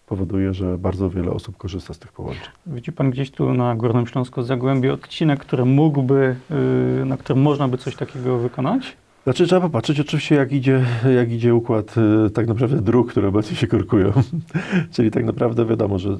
powoduje, 0.05 0.53
że 0.53 0.77
bardzo 0.77 1.09
wiele 1.09 1.31
osób 1.31 1.57
korzysta 1.57 1.93
z 1.93 1.99
tych 1.99 2.11
połączeń. 2.11 2.49
Widzi 2.67 2.91
Pan 2.91 3.11
gdzieś 3.11 3.31
tu 3.31 3.53
na 3.53 3.75
Górnym 3.75 4.07
Śląsku 4.07 4.43
Zagłębie 4.43 4.93
odcinek, 4.93 5.39
który 5.39 5.65
mógłby, 5.65 6.35
y, 7.01 7.05
na 7.05 7.17
którym 7.17 7.41
można 7.41 7.67
by 7.67 7.77
coś 7.77 7.95
takiego 7.95 8.37
wykonać? 8.37 8.97
Znaczy 9.23 9.45
trzeba 9.47 9.61
popatrzeć 9.61 9.99
oczywiście 9.99 10.35
jak 10.35 10.51
idzie, 10.51 10.85
jak 11.15 11.31
idzie 11.31 11.55
układ 11.55 11.95
y, 12.27 12.29
tak 12.29 12.47
naprawdę 12.47 12.81
dróg, 12.81 13.11
które 13.11 13.27
obecnie 13.27 13.57
się 13.57 13.67
korkują. 13.67 14.11
Czyli 14.93 15.11
tak 15.11 15.25
naprawdę 15.25 15.65
wiadomo, 15.65 15.99
że 15.99 16.17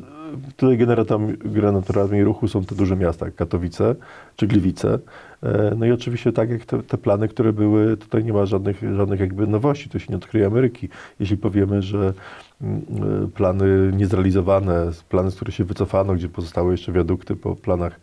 tutaj 0.55 0.77
generatorami, 0.77 1.37
generatorami 1.37 2.23
ruchu 2.23 2.47
są 2.47 2.65
te 2.65 2.75
duże 2.75 2.95
miasta, 2.95 3.25
jak 3.25 3.35
Katowice 3.35 3.95
czy 4.35 4.47
Gliwice. 4.47 4.99
E, 5.43 5.75
No 5.77 5.85
i 5.85 5.91
oczywiście 5.91 6.31
tak 6.31 6.49
jak 6.49 6.65
te, 6.65 6.83
te 6.83 6.97
plany, 6.97 7.27
które 7.27 7.53
były, 7.53 7.97
tutaj 7.97 8.23
nie 8.23 8.33
ma 8.33 8.45
żadnych, 8.45 8.81
żadnych 8.95 9.19
jakby 9.19 9.47
nowości, 9.47 9.89
tu 9.89 9.99
się 9.99 10.05
nie 10.09 10.15
odkryje 10.15 10.45
Ameryki. 10.47 10.89
Jeśli 11.19 11.37
powiemy, 11.37 11.81
że 11.81 12.13
mm, 12.61 12.81
y, 13.23 13.27
plany 13.27 13.91
niezrealizowane, 13.95 14.91
plany, 15.09 15.31
z 15.31 15.35
których 15.35 15.55
się 15.55 15.63
wycofano, 15.63 16.13
gdzie 16.15 16.29
pozostały 16.29 16.71
jeszcze 16.71 16.91
wiadukty 16.91 17.35
po 17.35 17.55
planach 17.55 17.99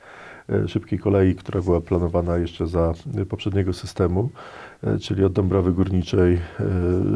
e, 0.48 0.68
szybkiej 0.68 0.98
kolei, 0.98 1.34
która 1.34 1.62
była 1.62 1.80
planowana 1.80 2.36
jeszcze 2.38 2.66
za 2.66 2.92
e, 3.16 3.26
poprzedniego 3.26 3.72
systemu, 3.72 4.30
e, 4.30 4.69
czyli 5.00 5.24
od 5.24 5.32
Dąbrowy 5.32 5.72
Górniczej 5.72 6.34
e, 6.34 6.40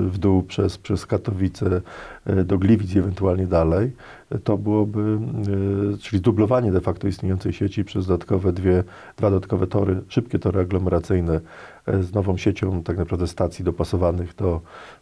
w 0.08 0.18
dół 0.18 0.42
przez, 0.42 0.78
przez 0.78 1.06
Katowice 1.06 1.80
e, 2.26 2.44
do 2.44 2.58
Gliwic 2.58 2.94
i 2.94 2.98
ewentualnie 2.98 3.46
dalej. 3.46 3.92
E, 4.30 4.38
To 4.38 4.58
byłoby, 4.58 5.18
e, 5.94 5.98
czyli 5.98 6.22
dublowanie 6.22 6.72
de 6.72 6.80
facto 6.80 7.08
istniejącej 7.08 7.52
sieci 7.52 7.84
przez 7.84 8.06
dodatkowe 8.06 8.52
dwie, 8.52 8.84
dwa 9.16 9.30
dodatkowe 9.30 9.66
tory, 9.66 10.00
szybkie 10.08 10.38
tory 10.38 10.60
aglomeracyjne 10.60 11.40
e, 11.86 12.02
z 12.02 12.12
nową 12.14 12.36
siecią 12.36 12.82
tak 12.82 12.98
naprawdę 12.98 13.26
stacji 13.26 13.64
dopasowanych 13.64 14.34
do, 14.34 14.60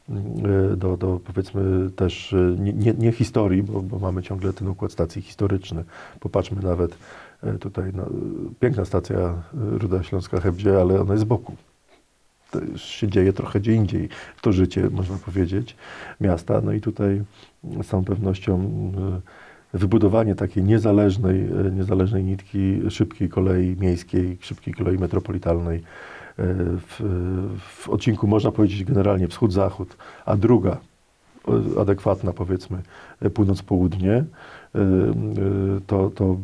e, 0.08 0.76
do, 0.76 0.96
do 0.96 1.20
powiedzmy 1.24 1.90
też 1.90 2.32
e, 2.32 2.36
nie, 2.58 2.72
nie, 2.72 2.94
nie 2.94 3.12
historii, 3.12 3.62
bo, 3.62 3.82
bo 3.82 3.98
mamy 3.98 4.22
ciągle 4.22 4.52
ten 4.52 4.68
układ 4.68 4.92
stacji 4.92 5.22
historyczny. 5.22 5.84
Popatrzmy 6.20 6.62
nawet 6.62 6.98
e, 7.42 7.58
tutaj, 7.58 7.92
no, 7.94 8.06
piękna 8.60 8.84
stacja 8.84 9.18
e, 9.18 9.34
Ruda 9.54 10.02
Śląska 10.02 10.40
Hebdzie, 10.40 10.80
ale 10.80 11.00
ona 11.00 11.12
jest 11.12 11.24
z 11.24 11.28
boku. 11.28 11.56
To 12.52 12.78
się 12.78 13.08
dzieje 13.08 13.32
trochę 13.32 13.60
gdzie 13.60 13.74
indziej, 13.74 14.08
to 14.40 14.52
życie, 14.52 14.90
można 14.90 15.16
powiedzieć, 15.16 15.76
miasta. 16.20 16.60
No 16.60 16.72
i 16.72 16.80
tutaj 16.80 17.22
z 17.82 17.86
całą 17.86 18.04
pewnością 18.04 18.70
wybudowanie 19.74 20.34
takiej 20.34 20.64
niezależnej, 20.64 21.40
e, 21.40 21.70
niezależnej 21.70 22.24
nitki 22.24 22.80
szybkiej 22.90 23.28
kolei 23.28 23.76
miejskiej, 23.80 24.38
szybkiej 24.40 24.74
kolei 24.74 24.98
metropolitalnej. 24.98 25.78
E, 25.78 25.82
W, 26.88 27.02
w 27.58 27.88
odcinku 27.88 28.26
można 28.26 28.52
powiedzieć 28.52 28.84
generalnie 28.84 29.28
wschód-zachód, 29.28 29.96
a 30.26 30.36
druga 30.36 30.76
e, 31.48 31.80
adekwatna 31.80 32.32
powiedzmy 32.32 32.82
e, 33.20 33.30
północ-południe, 33.30 34.12
e, 34.12 34.24
e, 34.24 34.24
to, 35.86 36.10
to 36.10 36.36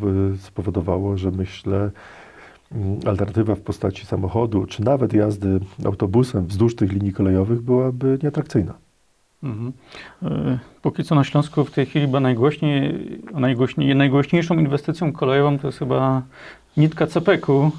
spowodowało, 0.42 1.16
że 1.16 1.30
myślę 1.30 1.90
alternatywa 3.06 3.54
w 3.54 3.60
postaci 3.60 4.06
samochodu, 4.06 4.66
czy 4.66 4.84
nawet 4.84 5.12
jazdy 5.12 5.60
autobusem 5.84 6.46
wzdłuż 6.46 6.76
tych 6.76 6.92
linii 6.92 7.12
kolejowych 7.12 7.62
byłaby 7.62 8.18
nieatrakcyjna. 8.22 8.74
Mhm. 9.42 9.72
E, 10.22 10.58
Póki 10.82 11.04
co 11.04 11.14
na 11.14 11.24
Śląsku 11.24 11.64
w 11.64 11.70
tej 11.70 11.86
chwili 11.86 12.06
chyba 12.06 12.20
najgłośniej, 12.20 12.94
najgłośniej, 13.34 13.96
najgłośniejszą 13.96 14.54
inwestycją 14.54 15.12
kolejową 15.12 15.58
to 15.58 15.68
jest 15.68 15.78
chyba 15.78 16.22
nitka 16.76 17.06
CPK-u. 17.06 17.70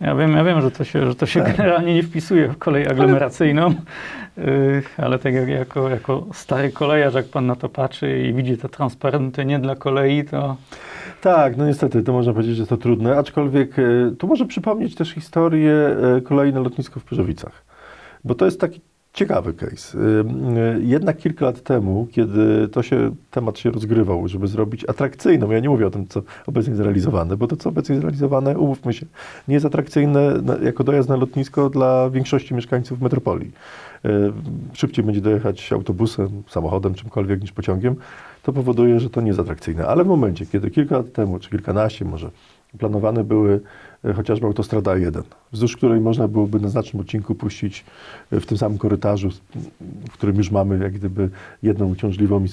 Ja 0.00 0.14
wiem, 0.14 0.32
ja 0.32 0.44
wiem, 0.44 0.60
że 0.60 0.70
to 0.70 0.84
się, 0.84 1.06
że 1.06 1.14
to 1.14 1.26
się 1.26 1.40
Tak. 1.40 1.56
generalnie 1.56 1.94
nie 1.94 2.02
wpisuje 2.02 2.48
w 2.48 2.58
kolej 2.58 2.88
aglomeracyjną, 2.88 3.74
ale, 4.36 4.82
ale 4.96 5.18
tak 5.18 5.34
jak 5.34 5.48
jako, 5.48 5.88
jako 5.88 6.26
stary 6.32 6.72
kolejarz, 6.72 7.14
jak 7.14 7.26
pan 7.26 7.46
na 7.46 7.56
to 7.56 7.68
patrzy 7.68 8.22
i 8.22 8.34
widzi 8.34 8.56
te 8.58 8.68
transparenty 8.68 9.44
nie 9.44 9.58
dla 9.58 9.76
kolei, 9.76 10.24
to 10.24 10.56
Tak, 11.20 11.56
no 11.56 11.66
niestety, 11.66 12.02
to 12.02 12.12
można 12.12 12.32
powiedzieć, 12.32 12.56
że 12.56 12.66
to 12.66 12.76
trudne, 12.76 13.16
aczkolwiek 13.16 13.78
e, 13.78 13.82
tu 14.18 14.26
może 14.26 14.46
przypomnieć 14.46 14.94
też 14.94 15.10
historię 15.10 15.72
e, 15.72 16.20
kolei 16.20 16.52
na 16.52 16.60
lotnisku 16.60 17.00
w 17.00 17.04
Pyrzowicach, 17.04 17.64
bo 18.24 18.34
to 18.34 18.44
jest 18.44 18.60
taki 18.60 18.80
ciekawy 19.12 19.54
case. 19.54 19.98
E, 19.98 20.24
Jednak 20.80 21.16
kilka 21.16 21.44
lat 21.44 21.62
temu, 21.62 22.08
kiedy 22.12 22.68
to 22.68 22.82
się, 22.82 23.14
temat 23.30 23.58
się 23.58 23.70
rozgrywał, 23.70 24.28
żeby 24.28 24.46
zrobić 24.46 24.84
atrakcyjną, 24.88 25.50
ja 25.50 25.58
nie 25.60 25.68
mówię 25.68 25.86
o 25.86 25.90
tym, 25.90 26.08
co 26.08 26.22
obecnie 26.46 26.70
jest 26.70 26.82
realizowane, 26.82 27.36
bo 27.36 27.46
to, 27.46 27.56
co 27.56 27.68
obecnie 27.68 27.94
jest 27.94 28.02
realizowane, 28.02 28.58
umówmy 28.58 28.92
się, 28.92 29.06
nie 29.48 29.54
jest 29.54 29.66
atrakcyjne 29.66 30.32
jako 30.62 30.84
dojazd 30.84 31.08
na 31.08 31.16
lotnisko 31.16 31.70
dla 31.70 32.10
większości 32.10 32.54
mieszkańców 32.54 33.00
metropolii. 33.00 33.52
E, 34.04 34.08
Szybciej 34.72 35.04
będzie 35.04 35.20
dojechać 35.20 35.72
autobusem, 35.72 36.42
samochodem, 36.48 36.94
czymkolwiek 36.94 37.40
niż 37.40 37.52
pociągiem, 37.52 37.96
to 38.42 38.52
powoduje, 38.52 39.00
że 39.00 39.10
to 39.10 39.20
nie 39.20 39.26
jest 39.26 39.40
atrakcyjne. 39.40 39.86
Ale 39.86 40.04
w 40.04 40.06
momencie, 40.06 40.46
kiedy 40.46 40.70
kilka 40.70 40.96
lat 40.96 41.12
temu, 41.12 41.38
czy 41.38 41.50
kilkanaście 41.50 42.04
może, 42.04 42.30
planowane 42.78 43.24
były 43.24 43.60
e, 44.04 44.12
chociażby 44.12 44.46
autostrada 44.46 44.94
A1, 44.94 45.22
wzdłuż 45.52 45.76
której 45.76 46.00
można 46.00 46.28
byłoby 46.28 46.60
na 46.60 46.68
znacznym 46.68 47.00
odcinku 47.00 47.34
puścić 47.34 47.84
e, 48.32 48.40
w 48.40 48.46
tym 48.46 48.58
samym 48.58 48.78
korytarzu, 48.78 49.28
w 50.10 50.12
którym 50.12 50.36
już 50.36 50.50
mamy 50.50 50.78
jak 50.78 50.92
gdyby 50.92 51.30
jedną 51.62 51.86
uciążliwą 51.86 52.44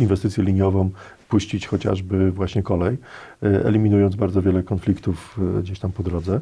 inwestycję 0.00 0.44
liniową, 0.44 0.90
puścić 1.28 1.66
chociażby 1.66 2.32
właśnie 2.32 2.62
kolej, 2.62 2.96
e, 3.42 3.64
eliminując 3.64 4.16
bardzo 4.16 4.42
wiele 4.42 4.62
konfliktów 4.62 5.38
e, 5.58 5.62
gdzieś 5.62 5.78
tam 5.78 5.92
po 5.92 6.02
drodze. 6.02 6.40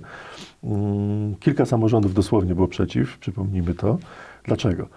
Mm, 0.64 1.34
Kilka 1.34 1.66
samorządów 1.66 2.14
dosłownie 2.14 2.54
było 2.54 2.68
przeciw, 2.68 3.18
przypomnijmy 3.18 3.74
to. 3.74 3.98
Dlaczego? 4.44 4.88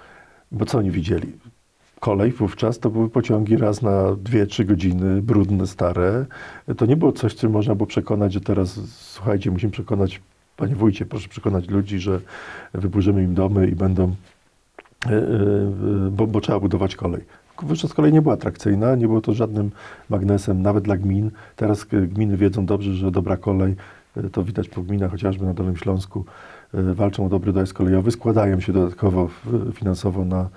Bo 0.52 0.66
co 0.66 0.78
oni 0.78 0.92
widzieli? 0.92 1.32
Kolej 2.00 2.32
wówczas 2.32 2.80
to 2.80 2.90
były 2.90 3.10
pociągi 3.10 3.58
raz 3.58 3.82
na 3.82 4.04
2-3 4.12 4.66
godziny, 4.66 5.22
brudne, 5.22 5.68
stare. 5.68 6.26
To 6.78 6.86
nie 6.86 6.98
było 6.98 7.12
coś, 7.12 7.36
czym 7.36 7.52
można 7.52 7.76
było 7.76 7.88
przekonać, 7.88 8.34
że 8.34 8.42
teraz, 8.42 8.80
słuchajcie, 8.90 9.52
musimy 9.52 9.72
przekonać, 9.72 10.22
panie 10.58 10.76
wójcie, 10.76 11.06
proszę 11.06 11.30
przekonać 11.30 11.70
ludzi, 11.70 12.00
że 12.00 12.20
wyburzymy 12.74 13.24
im 13.24 13.34
domy 13.34 13.68
i 13.68 13.76
będą, 13.76 14.16
e, 15.06 15.10
e, 15.10 15.22
bo, 16.12 16.28
bo 16.28 16.42
trzeba 16.42 16.60
budować 16.60 16.96
kolej. 16.96 17.22
Wówczas 17.64 17.94
kolej 17.94 18.14
nie 18.14 18.22
była 18.22 18.34
atrakcyjna, 18.34 18.96
nie 18.96 19.08
było 19.08 19.22
to 19.22 19.34
żadnym 19.34 19.72
magnesem, 20.10 20.62
nawet 20.62 20.84
dla 20.84 20.98
gmin. 20.98 21.32
Teraz 21.56 21.86
e, 21.94 22.02
gminy 22.02 22.38
wiedzą 22.38 22.66
dobrze, 22.66 22.94
że 22.94 23.12
dobra 23.12 23.38
kolej, 23.38 23.76
e, 24.18 24.30
to 24.30 24.44
widać 24.44 24.70
po 24.70 24.82
gminach, 24.82 25.12
chociażby 25.12 25.46
na 25.46 25.54
Dolnym 25.54 25.78
Śląsku, 25.78 26.26
e, 26.74 26.94
walczą 26.94 27.26
o 27.26 27.30
dobry 27.30 27.54
dojazd 27.54 27.74
kolejowy, 27.74 28.12
składają 28.12 28.60
się 28.60 28.74
dodatkowo 28.74 29.30
finansowo 29.74 30.26
na 30.26 30.50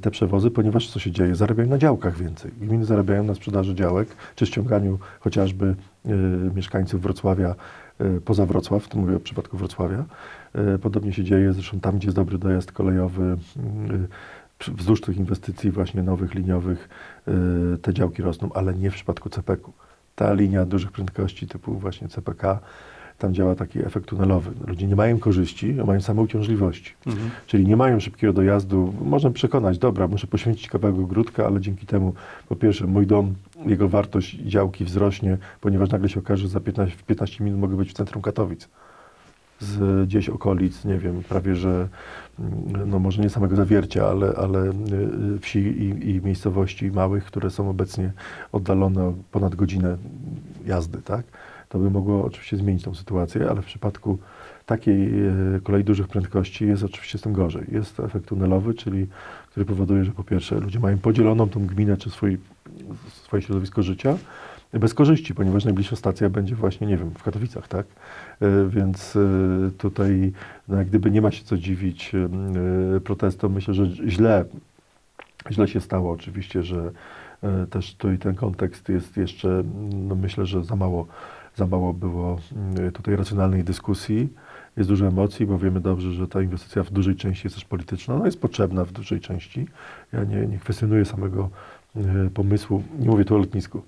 te 0.00 0.10
przewozy, 0.10 0.50
ponieważ 0.50 0.90
co 0.90 0.98
się 0.98 1.10
dzieje? 1.10 1.34
Zarabiają 1.34 1.68
na 1.68 1.78
działkach 1.78 2.18
więcej. 2.18 2.52
Gminy 2.60 2.84
zarabiają 2.84 3.24
na 3.24 3.34
sprzedaży 3.34 3.74
działek, 3.74 4.08
czy 4.34 4.46
ściąganiu 4.46 4.98
chociażby 5.20 5.74
mieszkańców 6.54 7.02
Wrocławia 7.02 7.54
poza 8.24 8.46
Wrocław, 8.46 8.88
tym 8.88 9.00
mówię 9.00 9.16
o 9.16 9.20
przypadku 9.20 9.56
Wrocławia. 9.56 10.04
Podobnie 10.82 11.12
się 11.12 11.24
dzieje 11.24 11.52
zresztą 11.52 11.80
tam, 11.80 11.96
gdzie 11.96 12.06
jest 12.06 12.16
dobry 12.16 12.38
dojazd 12.38 12.72
kolejowy, 12.72 13.36
wzdłuż 14.66 15.00
tych 15.00 15.16
inwestycji 15.16 15.70
właśnie 15.70 16.02
nowych, 16.02 16.34
liniowych, 16.34 16.88
e, 17.28 17.32
te 17.82 17.94
działki 17.94 18.22
rosną, 18.22 18.50
ale 18.54 18.74
nie 18.74 18.90
w 18.90 18.94
przypadku 18.94 19.30
CPK-u. 19.30 19.72
Ta 20.14 20.34
linia 20.34 20.64
dużych 20.64 20.92
prędkości 20.92 21.46
typu 21.46 21.74
właśnie 21.74 22.08
CPK, 22.08 22.60
tam 23.18 23.34
działa 23.34 23.54
taki 23.54 23.78
efekt 23.78 24.06
tunelowy. 24.06 24.50
Ludzie 24.66 24.86
nie 24.86 24.96
mają 24.96 25.18
korzyści, 25.18 25.80
a 25.80 25.84
mają 25.84 26.00
same 26.00 26.22
uciążliwości. 26.22 26.94
mhm. 27.06 27.30
Czyli 27.46 27.66
nie 27.66 27.76
mają 27.76 28.00
szybkiego 28.00 28.32
dojazdu. 28.32 28.94
Można 29.04 29.30
przekonać, 29.30 29.78
dobra, 29.78 30.08
muszę 30.08 30.26
poświęcić 30.26 30.68
kawałek 30.68 30.98
ogródka, 30.98 31.46
ale 31.46 31.60
dzięki 31.60 31.86
temu, 31.86 32.14
po 32.48 32.56
pierwsze, 32.56 32.86
mój 32.86 33.06
dom, 33.06 33.34
jego 33.66 33.88
wartość 33.88 34.34
działki 34.34 34.84
wzrośnie, 34.84 35.38
ponieważ 35.60 35.90
nagle 35.90 36.08
się 36.08 36.20
okaże, 36.20 36.42
że 36.42 36.48
za 36.48 36.60
15, 36.60 36.96
w 36.96 37.02
15 37.02 37.44
minut 37.44 37.60
mogę 37.60 37.76
być 37.76 37.90
w 37.90 37.92
centrum 37.92 38.22
Katowic. 38.22 38.68
Z 39.60 40.06
gdzieś 40.08 40.28
okolic, 40.28 40.84
nie 40.84 40.98
wiem, 40.98 41.22
prawie 41.28 41.54
że, 41.54 41.88
no 42.86 42.98
może 42.98 43.22
nie 43.22 43.30
samego 43.30 43.56
zawiercia, 43.56 44.06
ale, 44.06 44.32
ale 44.36 44.64
y, 44.64 44.72
y, 45.36 45.38
wsi 45.38 45.58
i, 45.58 46.10
i 46.10 46.22
miejscowości 46.22 46.90
małych, 46.90 47.24
które 47.24 47.50
są 47.50 47.70
obecnie 47.70 48.12
oddalone 48.52 49.04
o 49.04 49.14
ponad 49.32 49.54
godzinę 49.54 49.96
jazdy, 50.66 51.02
tak? 51.02 51.24
To 51.68 51.78
by 51.78 51.90
mogło 51.90 52.24
oczywiście 52.24 52.56
zmienić 52.56 52.82
tą 52.82 52.94
sytuację, 52.94 53.50
ale 53.50 53.62
w 53.62 53.66
przypadku 53.66 54.18
takiej 54.66 55.26
e, 55.26 55.60
kolei 55.62 55.84
dużych 55.84 56.08
prędkości 56.08 56.66
jest 56.66 56.82
oczywiście 56.82 57.18
z 57.18 57.20
tym 57.20 57.32
gorzej. 57.32 57.66
Jest 57.72 58.00
efekt 58.00 58.26
tunelowy, 58.26 58.74
czyli 58.74 59.06
który 59.50 59.66
powoduje, 59.66 60.04
że 60.04 60.12
po 60.12 60.24
pierwsze 60.24 60.60
ludzie 60.60 60.80
mają 60.80 60.98
podzieloną 60.98 61.48
tą 61.48 61.66
gminę 61.66 61.96
czy 61.96 62.10
swój, 62.10 62.38
swoje 63.08 63.42
środowisko 63.42 63.82
życia 63.82 64.18
bez 64.72 64.94
korzyści, 64.94 65.34
ponieważ 65.34 65.64
najbliższa 65.64 65.96
stacja 65.96 66.30
będzie 66.30 66.54
właśnie, 66.54 66.86
nie 66.86 66.96
wiem, 66.96 67.10
w 67.10 67.22
Katowicach, 67.22 67.68
tak? 67.68 67.86
E, 68.40 68.68
Więc 68.68 69.16
e, 69.16 69.70
tutaj 69.78 70.32
no, 70.68 70.76
jak 70.76 70.86
gdyby 70.86 71.10
nie 71.10 71.22
ma 71.22 71.30
się 71.30 71.44
co 71.44 71.58
dziwić 71.58 72.12
e, 72.14 73.00
protestom. 73.00 73.52
Myślę, 73.52 73.74
że 73.74 73.86
źle, 73.86 74.44
źle 75.50 75.68
się 75.68 75.80
stało 75.80 76.12
oczywiście, 76.12 76.62
że 76.62 76.90
też 77.70 77.94
tutaj 77.94 78.18
ten 78.18 78.34
kontekst 78.34 78.88
jest 78.88 79.16
jeszcze, 79.16 79.62
no 79.92 80.14
myślę, 80.14 80.46
że 80.46 80.64
za 80.64 80.76
mało, 80.76 81.06
za 81.56 81.66
mało 81.66 81.92
było 81.92 82.38
mm, 82.56 82.92
tutaj 82.92 83.16
racjonalnej 83.16 83.64
dyskusji. 83.64 84.28
Jest 84.76 84.90
dużo 84.90 85.06
emocji, 85.06 85.46
bo 85.46 85.58
wiemy 85.58 85.80
dobrze, 85.80 86.12
że 86.12 86.28
ta 86.28 86.42
inwestycja 86.42 86.82
w 86.82 86.90
dużej 86.90 87.16
części 87.16 87.46
jest 87.46 87.56
też 87.56 87.64
polityczna. 87.64 88.18
No 88.18 88.26
jest 88.26 88.40
potrzebna 88.40 88.84
w 88.84 88.92
dużej 88.92 89.20
części. 89.20 89.66
Ja 90.12 90.24
nie, 90.24 90.46
nie 90.46 90.58
kwestionuję 90.58 91.04
samego 91.04 91.50
pomysłu, 92.34 92.82
nie 92.98 93.06
mówię 93.06 93.24
tu 93.24 93.34
o 93.34 93.38
lotnisku, 93.38 93.82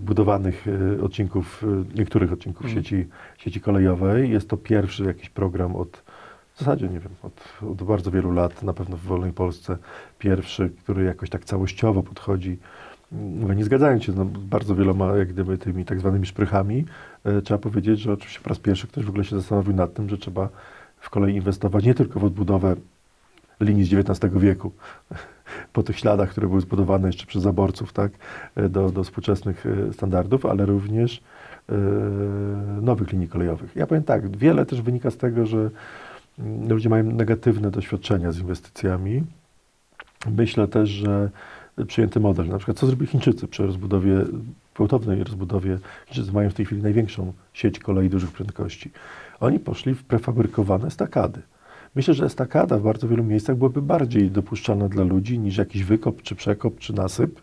budowanych 0.00 0.66
e, 0.98 1.02
odcinków, 1.02 1.64
e, 1.64 1.98
niektórych 1.98 2.32
odcinków 2.32 2.66
Mhm. 2.66 2.84
sieci, 2.84 3.08
sieci 3.38 3.60
kolejowej. 3.60 4.30
Jest 4.30 4.48
to 4.48 4.56
pierwszy 4.56 5.04
jakiś 5.04 5.30
program 5.30 5.76
od, 5.76 6.02
w 6.54 6.58
zasadzie 6.58 6.88
nie 6.88 7.00
wiem, 7.00 7.12
od, 7.22 7.68
od 7.70 7.82
bardzo 7.82 8.10
wielu 8.10 8.32
lat, 8.32 8.62
na 8.62 8.72
pewno 8.72 8.96
w 8.96 9.00
wolnej 9.00 9.32
Polsce, 9.32 9.78
pierwszy, 10.18 10.70
który 10.82 11.04
jakoś 11.04 11.30
tak 11.30 11.44
całościowo 11.44 12.02
podchodzi 12.02 12.58
Mówię, 13.12 13.54
nie 13.54 13.64
zgadzając 13.64 14.04
się 14.04 14.12
no, 14.12 14.24
z 14.24 14.28
bardzo 14.28 14.74
wieloma 14.74 15.16
jak 15.16 15.28
gdyby 15.28 15.58
tymi 15.58 15.84
tak 15.84 16.00
zwanymi 16.00 16.26
szprychami, 16.26 16.84
e, 17.24 17.42
trzeba 17.42 17.58
powiedzieć, 17.58 18.00
że 18.00 18.12
oczywiście 18.12 18.40
po 18.40 18.48
raz 18.48 18.58
pierwszy 18.58 18.86
ktoś 18.86 19.04
w 19.04 19.08
ogóle 19.08 19.24
się 19.24 19.36
zastanowił 19.36 19.74
nad 19.74 19.94
tym, 19.94 20.08
że 20.08 20.18
trzeba 20.18 20.48
w 21.00 21.10
kolei 21.10 21.34
inwestować 21.34 21.84
nie 21.84 21.94
tylko 21.94 22.20
w 22.20 22.24
odbudowę 22.24 22.76
linii 23.60 23.84
z 23.84 23.94
XIX 23.94 24.34
wieku, 24.36 24.72
po 25.72 25.82
tych 25.82 25.98
śladach, 25.98 26.30
które 26.30 26.48
były 26.48 26.60
zbudowane 26.60 27.08
jeszcze 27.08 27.26
przez 27.26 27.42
zaborców, 27.42 27.92
tak, 27.92 28.12
e, 28.56 28.68
do, 28.68 28.90
do 28.90 29.04
współczesnych 29.04 29.66
e, 29.66 29.92
standardów, 29.92 30.46
ale 30.46 30.66
również 30.66 31.22
e, 31.68 31.74
nowych 32.82 33.12
linii 33.12 33.28
kolejowych. 33.28 33.76
Ja 33.76 33.86
powiem 33.86 34.02
tak, 34.02 34.36
wiele 34.36 34.66
też 34.66 34.82
wynika 34.82 35.10
z 35.10 35.16
tego, 35.16 35.46
że 35.46 35.70
mm, 36.38 36.68
ludzie 36.68 36.88
mają 36.88 37.04
negatywne 37.04 37.70
doświadczenia 37.70 38.32
z 38.32 38.38
inwestycjami. 38.38 39.22
Myślę 40.36 40.68
też, 40.68 40.88
że 40.88 41.30
przyjęty 41.86 42.20
model, 42.20 42.48
na 42.48 42.58
przykład 42.58 42.78
co 42.78 42.86
zrobili 42.86 43.10
Chińczycy 43.10 43.48
przy 43.48 43.66
rozbudowie, 43.66 44.24
gwałtownej 44.74 45.24
rozbudowie, 45.24 45.78
Chińczycy 46.06 46.32
mają 46.32 46.50
w 46.50 46.54
tej 46.54 46.66
chwili 46.66 46.82
największą 46.82 47.32
sieć 47.52 47.78
kolei 47.78 48.10
dużych 48.10 48.32
prędkości. 48.32 48.90
Oni 49.40 49.58
poszli 49.58 49.94
w 49.94 50.04
prefabrykowane 50.04 50.86
estakady. 50.86 51.42
Myślę, 51.94 52.14
że 52.14 52.24
estakada 52.24 52.78
w 52.78 52.82
bardzo 52.82 53.08
wielu 53.08 53.24
miejscach 53.24 53.56
byłaby 53.56 53.82
bardziej 53.82 54.30
dopuszczalna 54.30 54.88
dla 54.88 55.04
ludzi 55.04 55.38
niż 55.38 55.56
jakiś 55.56 55.84
wykop, 55.84 56.22
czy 56.22 56.34
przekop, 56.34 56.78
czy 56.78 56.92
nasyp. 56.92 57.40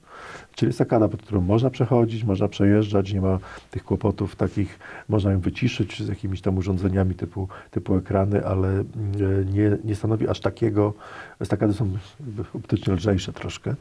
Czyli 0.55 0.69
estakada, 0.69 1.07
pod 1.07 1.21
którą 1.21 1.41
można 1.41 1.69
przechodzić, 1.69 2.23
można 2.23 2.47
przejeżdżać, 2.47 3.13
nie 3.13 3.21
ma 3.21 3.39
tych 3.71 3.83
kłopotów 3.83 4.35
takich, 4.35 4.79
można 5.09 5.31
ją 5.31 5.39
wyciszyć 5.39 6.03
z 6.03 6.07
jakimiś 6.07 6.41
tam 6.41 6.57
urządzeniami 6.57 7.15
typu, 7.15 7.47
typu 7.71 7.95
ekrany, 7.95 8.45
ale 8.45 8.67
mm, 8.67 8.85
e, 9.41 9.45
nie, 9.45 9.77
nie 9.83 9.95
stanowi 9.95 10.27
aż 10.27 10.39
takiego, 10.39 10.93
estakady 11.39 11.73
są 11.73 11.89
optycznie 12.53 12.93
lżejsze 12.93 13.33
troszkę. 13.33 13.75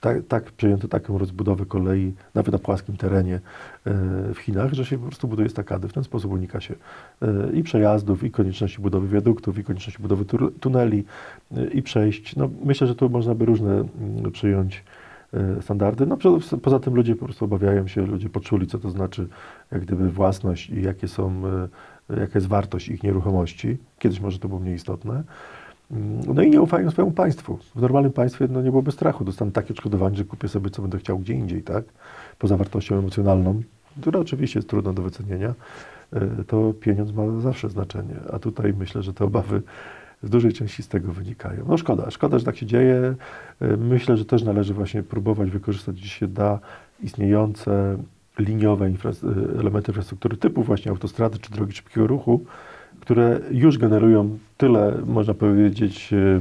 Tak, 0.00 0.16
tak 0.28 0.52
przyjęto 0.52 0.88
taką 0.88 1.18
rozbudowę 1.18 1.66
kolei, 1.66 2.12
nawet 2.34 2.52
na 2.52 2.58
płaskim 2.58 2.96
terenie 2.96 3.34
e, 3.34 3.40
w 4.34 4.38
Chinach, 4.38 4.72
że 4.72 4.84
się 4.84 4.98
po 4.98 5.06
prostu 5.06 5.28
buduje 5.28 5.48
stakady. 5.48 5.88
W 5.88 5.92
ten 5.92 6.04
sposób 6.04 6.32
unika 6.32 6.60
się 6.60 6.74
e, 7.22 7.52
i 7.52 7.62
przejazdów, 7.62 8.24
i 8.24 8.30
konieczności 8.30 8.80
budowy 8.82 9.08
wiaduktów, 9.08 9.58
i 9.58 9.64
konieczności 9.64 10.02
budowy 10.02 10.24
tuneli, 10.60 11.04
e, 11.56 11.64
i 11.66 11.82
przejść. 11.82 12.36
No, 12.36 12.50
myślę, 12.64 12.86
że 12.86 12.94
tu 12.94 13.10
można 13.10 13.34
by 13.34 13.44
różne 13.44 13.72
mm, 13.72 14.32
przyjąć 14.32 14.84
standardy. 15.60 16.06
No, 16.06 16.16
po- 16.16 16.58
poza 16.62 16.78
tym 16.80 16.94
ludzie 16.94 17.16
po 17.16 17.24
prostu 17.24 17.44
obawiają 17.44 17.86
się, 17.88 18.06
ludzie 18.06 18.28
poczuli, 18.28 18.66
co 18.66 18.78
to 18.78 18.90
znaczy 18.90 19.28
jak 19.72 19.82
gdyby 19.82 20.10
własność 20.10 20.70
i 20.70 20.82
jakie 20.82 21.08
są, 21.08 21.42
jaka 22.08 22.32
jest 22.34 22.46
wartość 22.46 22.88
ich 22.88 23.02
nieruchomości. 23.02 23.76
Kiedyś 23.98 24.20
może 24.20 24.38
to 24.38 24.48
było 24.48 24.60
mniej 24.60 24.74
istotne. 24.74 25.22
Mm, 25.90 26.20
No 26.34 26.42
i 26.42 26.50
nie 26.50 26.60
ufają 26.60 26.90
swojemu 26.90 27.12
państwu. 27.12 27.58
W 27.74 27.80
normalnym 27.80 28.12
państwie 28.12 28.48
no, 28.50 28.62
nie 28.62 28.70
byłoby 28.70 28.92
strachu. 28.92 29.24
Dostanę 29.24 29.52
takie 29.52 29.72
odszkodowanie, 29.74 30.16
że 30.16 30.24
kupię 30.24 30.48
sobie, 30.48 30.70
co 30.70 30.82
będę 30.82 30.98
chciał 30.98 31.18
gdzie 31.18 31.34
indziej, 31.34 31.62
tak? 31.62 31.84
Poza 32.38 32.56
wartością 32.56 32.98
emocjonalną, 32.98 33.62
która 34.00 34.20
oczywiście 34.20 34.58
jest 34.58 34.68
trudna 34.68 34.92
do 34.92 35.02
wycenienia, 35.02 35.54
y, 36.40 36.44
to 36.44 36.74
pieniądz 36.80 37.12
ma 37.12 37.40
zawsze 37.40 37.70
znaczenie. 37.70 38.14
A 38.32 38.38
tutaj 38.38 38.74
myślę, 38.78 39.02
że 39.02 39.14
te 39.14 39.24
obawy 39.24 39.62
w 40.22 40.28
dużej 40.28 40.52
części 40.52 40.82
z 40.82 40.88
tego 40.88 41.12
wynikają. 41.12 41.64
No 41.68 41.76
szkoda, 41.76 42.10
szkoda, 42.10 42.38
że 42.38 42.44
tak 42.44 42.56
się 42.56 42.66
dzieje. 42.66 43.14
Y, 43.62 43.76
Myślę, 43.76 44.16
że 44.16 44.24
też 44.24 44.42
należy 44.42 44.74
właśnie 44.74 45.02
próbować 45.02 45.50
wykorzystać, 45.50 45.96
gdzie 45.96 46.08
się 46.08 46.28
da, 46.28 46.58
istniejące 47.02 47.96
liniowe 48.38 48.86
y, 48.86 48.92
elementy 49.60 49.90
infrastruktury 49.90 50.36
typu 50.36 50.62
właśnie 50.62 50.90
autostrady 50.90 51.38
czy 51.38 51.50
drogi 51.50 51.72
szybkiego 51.72 52.06
ruchu, 52.06 52.44
które 53.10 53.40
już 53.50 53.78
generują 53.78 54.38
tyle, 54.56 54.94
można 55.06 55.34
powiedzieć, 55.34 56.10
e, 56.12 56.40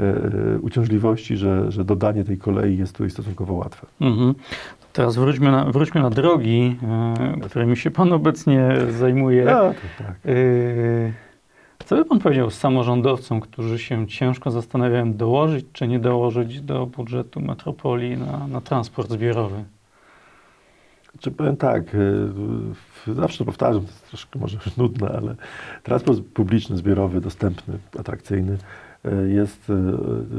e, 0.00 0.58
uciążliwości, 0.58 1.36
że, 1.36 1.72
że 1.72 1.84
dodanie 1.84 2.24
tej 2.24 2.38
kolei 2.38 2.78
jest 2.78 2.92
tutaj 2.92 3.10
stosunkowo 3.10 3.54
łatwe. 3.54 3.86
Mhm. 4.00 4.34
Teraz 4.92 5.16
wróćmy 5.16 5.50
na, 5.50 5.64
wróćmy 5.64 6.00
na 6.00 6.10
drogi, 6.10 6.76
e, 6.82 7.40
którymi 7.42 7.76
się 7.76 7.90
Pan 7.90 8.12
obecnie 8.12 8.76
zajmuje. 8.98 9.44
To 9.44 9.74
tak. 9.98 10.16
E, 10.26 11.12
Co 11.84 11.96
by 11.96 12.04
Pan 12.04 12.18
powiedział 12.18 12.50
samorządowcom, 12.50 13.40
którzy 13.40 13.78
się 13.78 14.06
ciężko 14.06 14.50
zastanawiają, 14.50 15.14
dołożyć 15.14 15.66
czy 15.72 15.88
nie 15.88 15.98
dołożyć 15.98 16.60
do 16.60 16.86
budżetu 16.86 17.40
metropolii 17.40 18.16
na, 18.16 18.46
na 18.46 18.60
transport 18.60 19.10
zbiorowy? 19.10 19.64
Czy 21.22 21.30
powiem 21.30 21.56
tak, 21.56 21.84
w- 21.92 23.14
zawsze 23.14 23.44
powtarzam, 23.44 23.82
to 23.82 23.86
jest 23.88 24.08
troszkę 24.08 24.38
może 24.38 24.58
nudne, 24.76 25.08
ale 25.08 25.34
transport 25.82 26.20
publiczny, 26.20 26.76
zbiorowy, 26.76 27.20
dostępny, 27.20 27.78
atrakcyjny 27.98 28.58
e, 29.04 29.28
jest 29.28 29.70
e, 29.70 29.74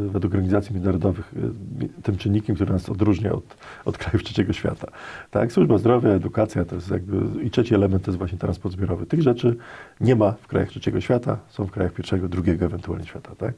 według 0.08 0.34
organizacji 0.34 0.74
międzynarodowych 0.74 1.34
mi- 1.80 1.90
tym 1.90 2.18
czynnikiem, 2.18 2.56
który 2.56 2.72
nas 2.74 2.90
odróżnia 2.90 3.32
od, 3.32 3.58
od 3.86 3.98
krajów 4.02 4.24
trzeciego 4.24 4.54
świata. 4.54 4.88
Tak, 5.32 5.52
służba 5.52 5.78
zdrowia, 5.78 6.10
edukacja 6.10 6.66
to 6.66 6.75
jest 6.75 6.92
jakby 6.92 7.44
i 7.44 7.50
trzeci 7.50 7.75
element 7.75 8.04
to 8.04 8.12
jest 8.12 8.18
właśnie 8.18 8.38
transport 8.38 8.75
zbiorowy. 8.75 9.06
Tych 9.06 9.22
rzeczy 9.22 9.56
nie 10.02 10.16
ma 10.16 10.32
w 10.32 10.48
krajach 10.48 10.70
trzeciego 10.70 11.02
świata, 11.02 11.38
są 11.50 11.66
w 11.66 11.72
krajach 11.72 11.94
pierwszego, 11.94 12.30
drugiego 12.30 12.66
ewentualnie 12.66 13.06
świata, 13.06 13.36
tak? 13.38 13.54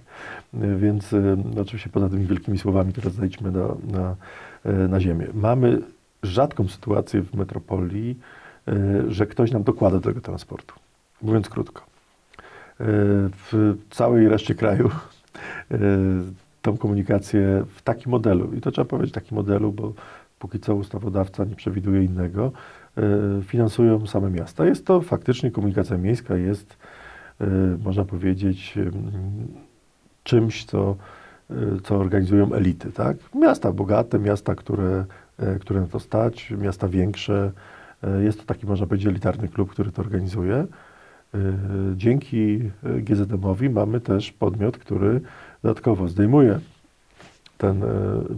Więc 0.54 1.16
no 1.56 1.62
oczywiście 1.62 1.90
poza 1.90 2.10
tymi 2.10 2.26
wielkimi 2.26 2.58
słowami 2.58 2.94
teraz 2.94 3.14
zejdźmy 3.14 3.52
na, 3.52 3.68
na, 3.92 4.16
na 4.88 5.00
ziemię. 5.00 5.28
Mamy 5.34 5.82
rzadką 6.26 6.68
sytuację 6.68 7.22
w 7.22 7.34
metropolii, 7.34 8.20
e, 8.68 8.74
że 9.08 9.28
ktoś 9.28 9.52
nam 9.52 9.64
dokłada 9.64 9.98
do 9.98 10.02
tego 10.02 10.22
transportu. 10.22 10.76
Mówiąc 11.22 11.50
krótko. 11.50 11.82
E, 11.82 11.86
W 13.52 13.76
całej 13.90 14.30
reszcie 14.30 14.56
kraju 14.56 14.90
e, 15.72 15.78
tą 16.62 16.78
komunikację 16.78 17.64
w 17.76 17.82
takim 17.82 18.12
modelu, 18.12 18.54
i 18.54 18.62
to 18.62 18.72
trzeba 18.72 18.86
powiedzieć, 18.86 19.14
takim 19.14 19.36
modelu, 19.36 19.72
bo 19.72 19.94
póki 20.40 20.60
co 20.60 20.76
ustawodawca 20.76 21.46
nie 21.46 21.56
przewiduje 21.56 22.04
innego, 22.04 22.52
finansują 23.44 24.08
same 24.08 24.30
miasta. 24.30 24.66
Jest 24.66 24.86
to 24.86 25.02
faktycznie 25.02 25.52
komunikacja 25.52 25.98
miejska, 25.98 26.36
jest, 26.36 26.78
można 27.84 28.06
powiedzieć, 28.06 28.76
czymś, 30.24 30.66
co, 30.66 30.96
co 31.84 31.96
organizują 31.98 32.54
elity. 32.54 32.92
Tak? 32.92 33.18
Miasta 33.36 33.72
bogate, 33.72 34.20
miasta, 34.20 34.56
które, 34.56 35.06
które 35.62 35.82
na 35.82 35.88
to 35.88 36.00
stać, 36.00 36.52
miasta 36.58 36.88
większe. 36.88 37.52
E, 38.04 38.24
Jest 38.24 38.40
to 38.40 38.46
taki, 38.46 38.66
można 38.66 38.88
powiedzieć, 38.88 39.08
elitarny 39.08 39.48
klub, 39.48 39.72
który 39.72 39.92
to 39.92 40.02
organizuje. 40.02 40.56
E, 40.56 40.68
Dzięki 41.96 42.72
e, 42.84 43.02
GZM-owi 43.02 43.70
mamy 43.70 44.00
też 44.02 44.32
podmiot, 44.32 44.78
który 44.78 45.22
dodatkowo 45.64 46.08
zdejmuje 46.08 46.60
ten, 47.58 47.84
e, 47.84 47.88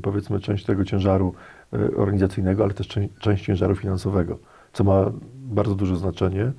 powiedzmy, 0.01 0.39
część 0.39 0.65
tego 0.65 0.85
ciężaru 0.85 1.33
e, 1.73 1.95
organizacyjnego, 1.95 2.63
ale 2.63 2.73
też 2.73 2.87
część, 3.19 3.45
ciężaru 3.45 3.75
finansowego, 3.75 4.39
co 4.73 4.83
ma 4.83 5.11
bardzo 5.35 5.75
duże 5.75 5.97
znaczenie 5.97 6.43
e, 6.43 6.53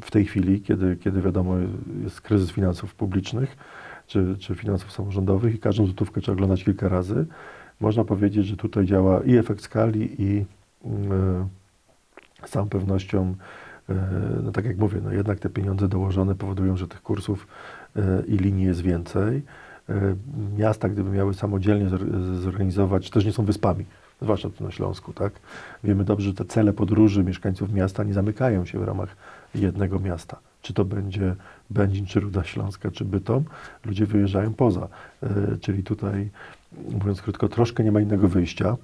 w 0.00 0.10
tej 0.10 0.24
chwili, 0.24 0.60
kiedy, 0.60 0.96
kiedy 0.96 1.22
wiadomo, 1.22 1.54
jest 2.02 2.20
kryzys 2.20 2.50
finansów 2.50 2.94
publicznych 2.94 3.56
czy, 4.06 4.36
czy 4.38 4.54
finansów 4.54 4.92
samorządowych 4.92 5.54
i 5.54 5.58
każdą 5.58 5.84
złotówkę 5.84 6.20
trzeba 6.20 6.32
oglądać 6.34 6.64
kilka 6.64 6.88
razy. 6.88 7.26
Można 7.80 8.04
powiedzieć, 8.04 8.46
że 8.46 8.56
tutaj 8.56 8.86
działa 8.86 9.20
i 9.22 9.36
efekt 9.36 9.62
skali, 9.62 10.22
i 10.22 10.44
mm, 10.84 11.48
z 12.46 12.50
całą 12.50 12.68
pewnością, 12.68 13.34
e, 13.88 13.94
no 14.42 14.52
tak 14.52 14.64
jak 14.64 14.78
mówię, 14.78 15.00
no 15.04 15.12
jednak 15.12 15.40
te 15.40 15.50
pieniądze 15.50 15.88
dołożone 15.88 16.34
powodują, 16.34 16.76
że 16.76 16.88
tych 16.88 17.02
kursów 17.02 17.46
e, 17.96 18.22
i 18.26 18.36
linii 18.36 18.64
jest 18.64 18.80
więcej. 18.80 19.42
E, 19.88 20.14
Miasta, 20.58 20.88
gdyby 20.88 21.10
miały 21.10 21.34
samodzielnie 21.34 21.86
zor- 21.90 22.34
zorganizować, 22.34 23.10
też 23.10 23.24
nie 23.24 23.32
są 23.32 23.44
wyspami, 23.44 23.84
zwłaszcza 24.22 24.50
tu 24.50 24.64
na 24.64 24.70
Śląsku, 24.70 25.12
tak? 25.12 25.32
Wiemy 25.84 26.04
dobrze, 26.04 26.28
że 26.28 26.34
te 26.34 26.44
cele 26.44 26.72
podróży 26.72 27.24
mieszkańców 27.24 27.72
miasta 27.72 28.04
nie 28.04 28.14
zamykają 28.14 28.64
się 28.64 28.78
w 28.78 28.84
ramach 28.84 29.16
jednego 29.54 29.98
miasta. 29.98 30.36
Czy 30.62 30.74
to 30.74 30.84
będzie 30.84 31.34
Będzin, 31.70 32.06
czy 32.06 32.20
Ruda 32.20 32.44
Śląska, 32.44 32.90
czy 32.90 33.04
Bytom, 33.04 33.44
ludzie 33.84 34.06
wyjeżdżają 34.06 34.54
poza. 34.54 34.88
E, 35.22 35.28
Czyli 35.60 35.82
tutaj, 35.82 36.30
mówiąc 36.92 37.22
krótko, 37.22 37.48
troszkę 37.48 37.84
nie 37.84 37.92
ma 37.92 38.00
innego 38.00 38.28
wyjścia. 38.28 38.76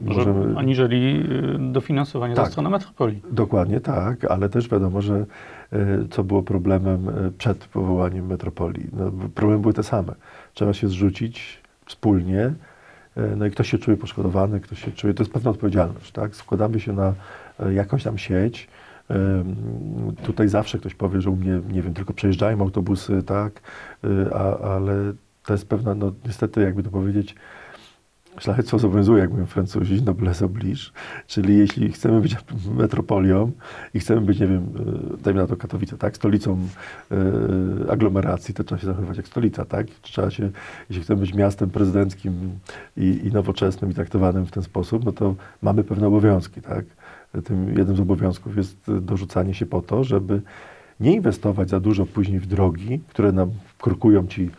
Może, 0.00 0.34
aniżeli 0.56 1.24
y, 1.68 1.72
dofinansowanie 1.72 2.34
Tak. 2.34 2.44
ze 2.44 2.50
strony 2.50 2.70
metropolii. 2.70 3.22
Dokładnie 3.30 3.80
tak, 3.80 4.24
ale 4.24 4.48
też 4.48 4.68
wiadomo, 4.68 5.02
że 5.02 5.26
e, 5.72 5.76
co 6.10 6.24
było 6.24 6.42
problemem 6.42 7.08
e, 7.08 7.30
przed 7.38 7.64
powołaniem 7.64 8.26
metropolii. 8.26 8.86
No, 8.92 9.12
problemy 9.34 9.62
były 9.62 9.74
te 9.74 9.82
same. 9.82 10.14
Trzeba 10.54 10.72
się 10.72 10.88
zrzucić 10.88 11.62
wspólnie, 11.86 12.52
no 13.36 13.46
i 13.46 13.50
ktoś 13.50 13.70
się 13.70 13.78
czuje 13.78 13.96
poszkodowany, 13.96 14.60
ktoś 14.60 14.84
się 14.84 14.92
czuje, 14.92 15.14
to 15.14 15.22
jest 15.22 15.32
pewna 15.32 15.50
odpowiedzialność, 15.50 16.12
tak? 16.12 16.36
Składamy 16.36 16.80
się 16.80 16.92
na 16.92 17.14
jakąś 17.70 18.02
tam 18.02 18.18
sieć. 18.18 18.68
Tutaj 20.22 20.48
zawsze 20.48 20.78
ktoś 20.78 20.94
powie, 20.94 21.20
że 21.20 21.30
u 21.30 21.36
mnie, 21.36 21.60
nie 21.72 21.82
wiem, 21.82 21.94
tylko 21.94 22.12
przejeżdżają 22.12 22.60
autobusy, 22.60 23.22
tak, 23.22 23.60
a, 24.32 24.58
ale 24.58 25.12
to 25.46 25.54
jest 25.54 25.68
pewna, 25.68 25.94
no 25.94 26.12
niestety, 26.24 26.60
jakby 26.60 26.82
to 26.82 26.90
powiedzieć, 26.90 27.34
Szlachectwo 28.40 28.78
zobowiązuje, 28.78 29.20
jak 29.20 29.30
mówią 29.30 29.46
Francuzi, 29.46 30.02
noblesse 30.02 30.44
oblige, 30.44 30.90
czyli 31.26 31.58
jeśli 31.58 31.92
chcemy 31.92 32.20
być 32.20 32.36
metropolią 32.76 33.52
i 33.94 34.00
chcemy 34.00 34.20
być, 34.20 34.40
nie 34.40 34.46
wiem, 34.46 34.68
e, 35.14 35.22
dajmy 35.22 35.40
na 35.40 35.46
to 35.46 35.56
Katowice, 35.56 35.98
tak, 35.98 36.16
stolicą 36.16 36.58
e, 37.10 37.92
aglomeracji, 37.92 38.54
to 38.54 38.64
trzeba 38.64 38.80
się 38.80 38.86
zachowywać 38.86 39.16
jak 39.16 39.26
stolica, 39.26 39.64
tak? 39.64 39.86
Trzeba 40.02 40.30
się, 40.30 40.50
jeśli 40.90 41.04
chcemy 41.04 41.20
być 41.20 41.34
miastem 41.34 41.70
prezydenckim 41.70 42.58
i, 42.96 43.20
i 43.24 43.32
nowoczesnym 43.32 43.90
i 43.90 43.94
traktowanym 43.94 44.46
w 44.46 44.50
ten 44.50 44.62
sposób, 44.62 45.04
no 45.04 45.12
to 45.12 45.34
mamy 45.62 45.84
pewne 45.84 46.06
obowiązki, 46.06 46.62
tak? 46.62 46.84
Tym 47.44 47.78
jednym 47.78 47.96
z 47.96 48.00
obowiązków 48.00 48.56
jest 48.56 48.76
dorzucanie 49.00 49.54
się 49.54 49.66
po 49.66 49.82
to, 49.82 50.04
żeby 50.04 50.42
nie 51.00 51.14
inwestować 51.14 51.70
za 51.70 51.80
dużo 51.80 52.06
później 52.06 52.40
w 52.40 52.46
drogi, 52.46 53.00
które 53.08 53.32
nam 53.32 53.50
kurkują 53.78 54.26
ci 54.26 54.50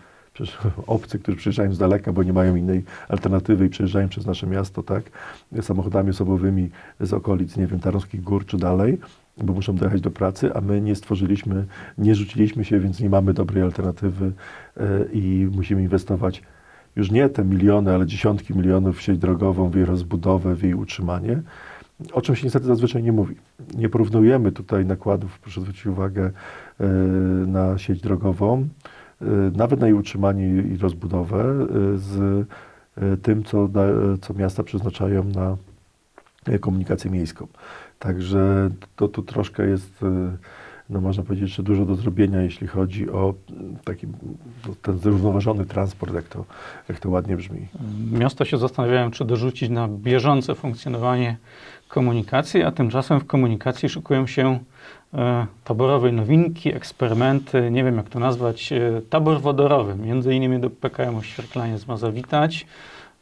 obcy, 0.87 1.19
którzy 1.19 1.37
przyjeżdżają 1.37 1.73
z 1.73 1.77
daleka, 1.77 2.13
bo 2.13 2.23
nie 2.23 2.33
mają 2.33 2.55
innej 2.55 2.83
alternatywy 3.09 3.65
i 3.65 3.69
przejeżdżają 3.69 4.09
przez 4.09 4.25
nasze 4.25 4.47
miasto, 4.47 4.83
tak, 4.83 5.03
samochodami 5.61 6.09
osobowymi 6.09 6.69
z 6.99 7.13
okolic, 7.13 7.57
nie 7.57 7.67
wiem, 7.67 7.79
Tarnowskich 7.79 8.21
Gór 8.21 8.45
czy 8.45 8.57
dalej, 8.57 8.97
bo 9.37 9.53
muszą 9.53 9.75
dojechać 9.75 10.01
do 10.01 10.11
pracy, 10.11 10.53
a 10.53 10.61
my 10.61 10.81
nie 10.81 10.95
stworzyliśmy, 10.95 11.65
nie 11.97 12.15
rzuciliśmy 12.15 12.65
się, 12.65 12.79
więc 12.79 12.99
nie 12.99 13.09
mamy 13.09 13.33
dobrej 13.33 13.63
alternatywy 13.63 14.31
e, 14.77 14.83
i 15.13 15.49
musimy 15.55 15.81
inwestować 15.81 16.43
już 16.95 17.11
nie 17.11 17.29
te 17.29 17.45
miliony, 17.45 17.93
ale 17.93 18.05
dziesiątki 18.05 18.57
milionów 18.57 18.97
w 18.97 19.01
sieć 19.01 19.17
drogową, 19.17 19.69
w 19.69 19.75
jej 19.75 19.85
rozbudowę, 19.85 20.55
w 20.55 20.63
jej 20.63 20.73
utrzymanie, 20.73 21.41
o 22.13 22.21
czym 22.21 22.35
się 22.35 22.43
niestety 22.43 22.65
zazwyczaj 22.65 23.03
nie 23.03 23.11
mówi. 23.11 23.35
Nie 23.75 23.89
porównujemy 23.89 24.51
tutaj 24.51 24.85
nakładów, 24.85 25.39
proszę 25.39 25.61
zwrócić 25.61 25.85
uwagę, 25.85 26.31
e, 26.79 26.85
na 27.47 27.77
sieć 27.77 28.01
drogową, 28.01 28.67
nawet 29.55 29.79
na 29.79 29.87
jej 29.87 29.95
utrzymanie 29.95 30.47
i 30.47 30.77
rozbudowę, 30.77 31.43
e, 31.43 31.97
z 31.97 32.45
e, 32.97 33.17
tym, 33.17 33.43
co, 33.43 33.69
co 34.21 34.33
miasta 34.33 34.63
przeznaczają 34.63 35.23
na 35.23 35.57
komunikację 36.59 37.11
miejską. 37.11 37.47
Także 37.99 38.69
to 38.95 39.07
tu 39.07 39.21
troszkę 39.21 39.67
jest, 39.67 40.05
no 40.89 41.01
można 41.01 41.23
powiedzieć, 41.23 41.55
że 41.55 41.63
dużo 41.63 41.85
do 41.85 41.95
zrobienia, 41.95 42.41
jeśli 42.41 42.67
chodzi 42.67 43.09
o 43.09 43.33
taki 43.83 44.07
no, 44.67 44.75
ten 44.81 44.97
zrównoważony 44.97 45.65
transport, 45.65 46.13
jak 46.13 46.25
to, 46.25 46.45
jak 46.89 46.99
to 46.99 47.09
ładnie 47.09 47.37
brzmi. 47.37 47.67
Miasta 48.11 48.45
się 48.45 48.57
zastanawiają, 48.57 49.11
czy 49.11 49.25
dorzucić 49.25 49.69
na 49.69 49.87
bieżące 49.87 50.55
funkcjonowanie 50.55 51.37
komunikacji, 51.87 52.63
a 52.63 52.71
tymczasem 52.71 53.19
w 53.19 53.25
komunikacji 53.25 53.89
szykują 53.89 54.27
się 54.27 54.59
e, 55.13 55.45
taborowe 55.63 56.11
nowinki, 56.11 56.75
eksperymenty, 56.75 57.71
nie 57.71 57.83
wiem 57.83 57.97
jak 57.97 58.09
to 58.09 58.19
nazwać, 58.19 58.71
e, 58.71 59.01
tabor 59.09 59.41
wodorowy. 59.41 59.95
Między 59.95 60.35
innymi 60.35 60.59
do 60.59 60.69
PKM-u 60.69 61.23
Świerklaniec 61.23 61.87
ma 61.87 61.97
zawitać. 61.97 62.65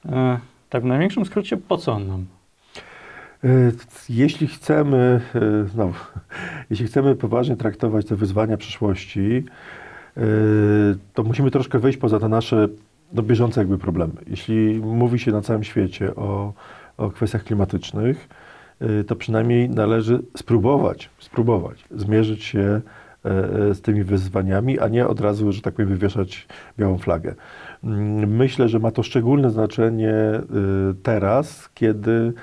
E, 0.06 0.40
tak 0.70 0.84
w 0.84 0.86
największym 0.86 1.26
skrócie, 1.26 1.58
po 1.58 1.78
co 1.78 1.94
on 1.94 2.08
nam? 2.08 2.26
Jeśli 4.10 4.48
chcemy, 4.48 5.22
znowu, 5.66 5.94
jeśli 6.70 6.86
chcemy 6.86 7.16
poważnie 7.16 7.56
traktować 7.56 8.06
te 8.06 8.16
wyzwania 8.16 8.58
przyszłości, 8.58 9.44
to 11.14 11.24
musimy 11.24 11.52
troszkę 11.52 11.80
wyjść 11.80 11.98
poza 11.98 12.20
te 12.20 12.30
nasze 12.30 12.68
no, 13.14 13.24
bieżące 13.24 13.62
jakby 13.62 13.78
problemy. 13.78 14.14
Jeśli 14.28 14.80
mówi 14.80 15.20
się 15.20 15.32
na 15.32 15.42
całym 15.42 15.64
świecie 15.64 16.16
o, 16.16 16.54
o 16.98 17.10
kwestiach 17.10 17.44
klimatycznych, 17.44 18.30
to 19.08 19.16
przynajmniej 19.16 19.70
należy 19.70 20.20
spróbować, 20.38 21.10
spróbować 21.20 21.86
zmierzyć 21.92 22.44
się 22.44 22.60
e, 22.60 22.82
e, 23.70 23.74
z 23.76 23.82
tymi 23.82 24.04
wyzwaniami, 24.04 24.80
a 24.80 24.88
nie 24.88 25.08
od 25.08 25.20
razu, 25.20 25.52
że 25.52 25.62
tak 25.62 25.74
powiem, 25.74 25.90
wywieszać 25.90 26.48
białą 26.80 26.98
flagę. 26.98 27.36
Mm, 27.84 28.36
Myślę, 28.36 28.70
że 28.70 28.80
ma 28.80 28.92
to 28.92 29.04
szczególne 29.04 29.50
znaczenie 29.50 30.14
y, 30.14 30.42
teraz, 31.04 31.70
kiedy 31.74 32.12
y, 32.12 32.34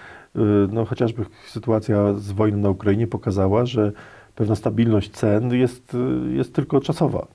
no, 0.72 0.84
chociażby 0.84 1.24
sytuacja 1.46 2.14
z 2.14 2.32
wojną 2.32 2.58
na 2.58 2.70
Ukrainie 2.70 3.06
pokazała, 3.06 3.66
że 3.66 3.92
pewna 4.34 4.54
stabilność 4.54 5.10
cen 5.10 5.54
jest, 5.54 5.94
y, 5.94 6.32
jest 6.32 6.54
tylko 6.54 6.80
czasowa. 6.80 7.26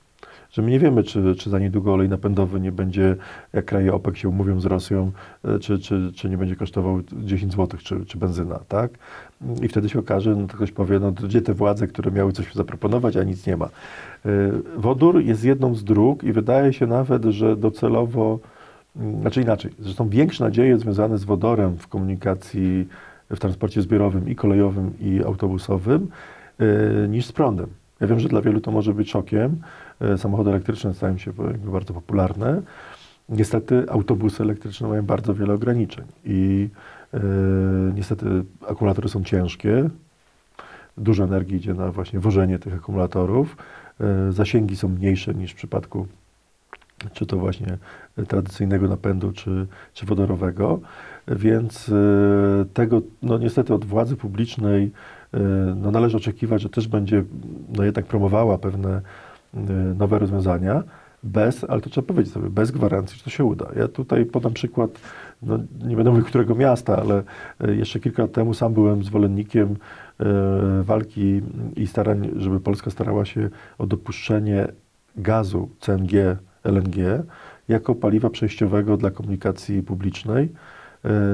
Że 0.57 0.63
my 0.63 0.71
nie 0.71 0.79
wiemy, 0.79 1.03
czy, 1.03 1.35
czy 1.35 1.49
za 1.49 1.59
niedługo 1.59 1.93
olej 1.93 2.09
napędowy 2.09 2.59
nie 2.59 2.71
będzie, 2.71 3.15
jak 3.53 3.65
kraje 3.65 3.93
OPEC 3.93 4.17
się 4.17 4.29
umówią 4.29 4.59
z 4.59 4.65
Rosją, 4.65 5.11
y, 5.45 5.59
czy, 5.59 5.79
czy, 5.79 6.11
czy 6.15 6.29
nie 6.29 6.37
będzie 6.37 6.55
kosztował 6.55 7.01
10 7.11 7.53
zł, 7.53 7.79
czy, 7.83 8.05
czy 8.05 8.17
benzyna, 8.17 8.59
tak? 8.67 8.91
I 9.61 9.67
wtedy 9.67 9.89
się 9.89 9.99
okaże, 9.99 10.35
no 10.35 10.47
to 10.47 10.55
ktoś 10.57 10.71
powie, 10.71 10.99
no 10.99 11.11
gdzie 11.11 11.41
te 11.41 11.53
władze, 11.53 11.87
które 11.87 12.11
miały 12.11 12.31
coś 12.31 12.53
zaproponować, 12.53 13.17
a 13.17 13.23
nic 13.23 13.47
nie 13.47 13.57
ma. 13.57 13.65
Y, 13.65 14.51
Wodór 14.77 15.21
jest 15.21 15.43
jedną 15.43 15.75
z 15.75 15.83
dróg 15.83 16.23
i 16.23 16.33
wydaje 16.33 16.73
się 16.73 16.87
nawet, 16.87 17.23
że 17.23 17.55
docelowo, 17.55 18.39
mm, 18.95 19.21
znaczy 19.21 19.41
inaczej, 19.41 19.71
zresztą 19.79 20.09
większe 20.09 20.43
nadzieje 20.43 20.77
związane 20.77 21.17
z 21.17 21.23
wodorem 21.23 21.77
w 21.77 21.87
komunikacji, 21.87 22.87
w 23.29 23.39
transporcie 23.39 23.81
zbiorowym 23.81 24.29
i 24.29 24.35
kolejowym 24.35 24.93
i 25.01 25.23
autobusowym 25.23 26.07
y, 26.61 27.07
niż 27.09 27.25
z 27.25 27.31
prądem. 27.31 27.67
Ja 27.99 28.07
wiem, 28.07 28.19
że 28.19 28.29
dla 28.29 28.41
wielu 28.41 28.61
to 28.61 28.71
może 28.71 28.93
być 28.93 29.11
szokiem. 29.11 29.61
Y, 30.01 30.17
Samochody 30.17 30.49
elektryczne 30.49 30.93
stają 30.93 31.17
się 31.17 31.33
bardzo 31.65 31.93
popularne. 31.93 32.61
Niestety 33.29 33.85
autobusy 33.89 34.43
elektryczne 34.43 34.87
mają 34.87 35.03
bardzo 35.05 35.33
wiele 35.33 35.53
ograniczeń 35.53 36.05
i 36.25 36.69
y, 37.13 37.17
niestety 37.95 38.25
akumulatory 38.67 39.09
są 39.09 39.23
ciężkie. 39.23 39.89
Dużo 40.97 41.23
energii 41.23 41.57
idzie 41.57 41.73
na 41.73 41.91
właśnie 41.91 42.19
wożenie 42.19 42.59
tych 42.59 42.73
akumulatorów. 42.73 43.57
Y, 44.29 44.31
Zasięgi 44.31 44.75
są 44.75 44.89
mniejsze 44.89 45.33
niż 45.33 45.51
w 45.51 45.55
przypadku 45.55 46.07
czy 47.13 47.25
to 47.25 47.37
właśnie 47.37 47.77
tradycyjnego 48.27 48.87
napędu, 48.87 49.31
czy, 49.31 49.67
czy 49.93 50.05
wodorowego. 50.05 50.79
Więc 51.27 51.91
tego 52.73 53.01
no 53.21 53.37
niestety 53.37 53.73
od 53.73 53.85
władzy 53.85 54.15
publicznej 54.15 54.91
no 55.75 55.91
należy 55.91 56.17
oczekiwać, 56.17 56.61
że 56.61 56.69
też 56.69 56.87
będzie 56.87 57.23
no 57.77 57.83
jednak 57.83 58.05
promowała 58.05 58.57
pewne 58.57 59.01
nowe 59.97 60.19
rozwiązania, 60.19 60.83
bez, 61.23 61.63
ale 61.63 61.81
to 61.81 61.89
trzeba 61.89 62.07
powiedzieć 62.07 62.33
sobie, 62.33 62.49
bez 62.49 62.71
gwarancji, 62.71 63.17
że 63.17 63.23
to 63.23 63.29
się 63.29 63.43
uda. 63.43 63.67
Ja 63.75 63.87
tutaj 63.87 64.25
podam 64.25 64.53
przykład, 64.53 64.89
no 65.41 65.59
nie 65.85 65.95
będę 65.95 66.11
mówił 66.11 66.25
którego 66.25 66.55
miasta, 66.55 66.97
ale 66.97 67.23
y, 67.67 67.75
jeszcze 67.75 67.99
kilka 67.99 68.21
lat 68.21 68.31
temu 68.31 68.53
sam 68.53 68.73
byłem 68.73 69.03
zwolennikiem 69.03 69.71
y, 69.71 70.25
walki 70.83 71.41
i 71.75 71.87
starań, 71.87 72.29
żeby 72.35 72.59
Polska 72.59 72.91
starała 72.91 73.25
się 73.25 73.49
o 73.77 73.87
dopuszczenie 73.87 74.67
gazu 75.15 75.69
CNG, 75.79 76.37
LNG 76.63 77.23
jako 77.67 77.95
paliwa 77.95 78.29
przejściowego 78.29 78.97
dla 78.97 79.11
komunikacji 79.11 79.83
publicznej, 79.83 80.49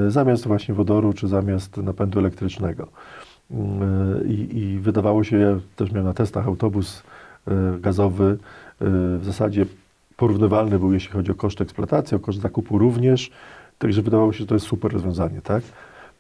y, 0.08 0.12
zamiast 0.12 0.48
właśnie 0.48 0.76
wodoru 0.76 1.14
czy 1.14 1.28
zamiast 1.28 1.78
napędu 1.78 2.20
elektrycznego. 2.20 2.88
Y, 3.52 3.56
I, 4.28 4.58
I 4.58 4.80
wydawało 4.80 5.24
się, 5.24 5.38
ja 5.38 5.60
też 5.76 5.92
miałem 5.92 6.08
na 6.08 6.14
testach 6.14 6.48
autobus 6.48 7.00
y, 7.00 7.04
gazowy, 7.80 8.24
y, 8.24 8.38
w 9.20 9.26
zasadzie 9.26 9.66
porównywalny 10.18 10.80
był, 10.80 10.94
jeśli 10.94 11.12
chodzi 11.12 11.32
o 11.32 11.36
koszt 11.36 11.62
eksploatacji, 11.62 12.18
o 12.18 12.20
koszt 12.20 12.42
zakupu 12.42 12.78
również, 12.78 13.32
także 13.80 14.02
wydawało 14.02 14.34
się, 14.34 14.40
że 14.40 14.46
to 14.46 14.56
jest 14.56 14.68
super 14.68 14.94
rozwiązanie, 14.94 15.42
tak? 15.42 15.64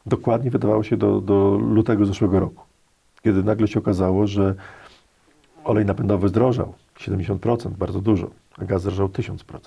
Dokładnie 0.06 0.52
wydawało 0.52 0.84
się 0.84 0.98
do, 0.98 1.22
do 1.22 1.58
lutego 1.58 2.06
zeszłego 2.06 2.40
roku, 2.40 2.64
kiedy 3.24 3.44
nagle 3.44 3.68
się 3.68 3.80
okazało, 3.80 4.28
że 4.28 4.56
olej 5.64 5.86
napędowy 5.86 6.30
zdrożał 6.30 6.74
70%, 7.00 7.70
bardzo 7.70 8.02
dużo, 8.02 8.30
a 8.58 8.66
gaz 8.66 8.82
zdrożał 8.82 9.08
1000%. 9.08 9.60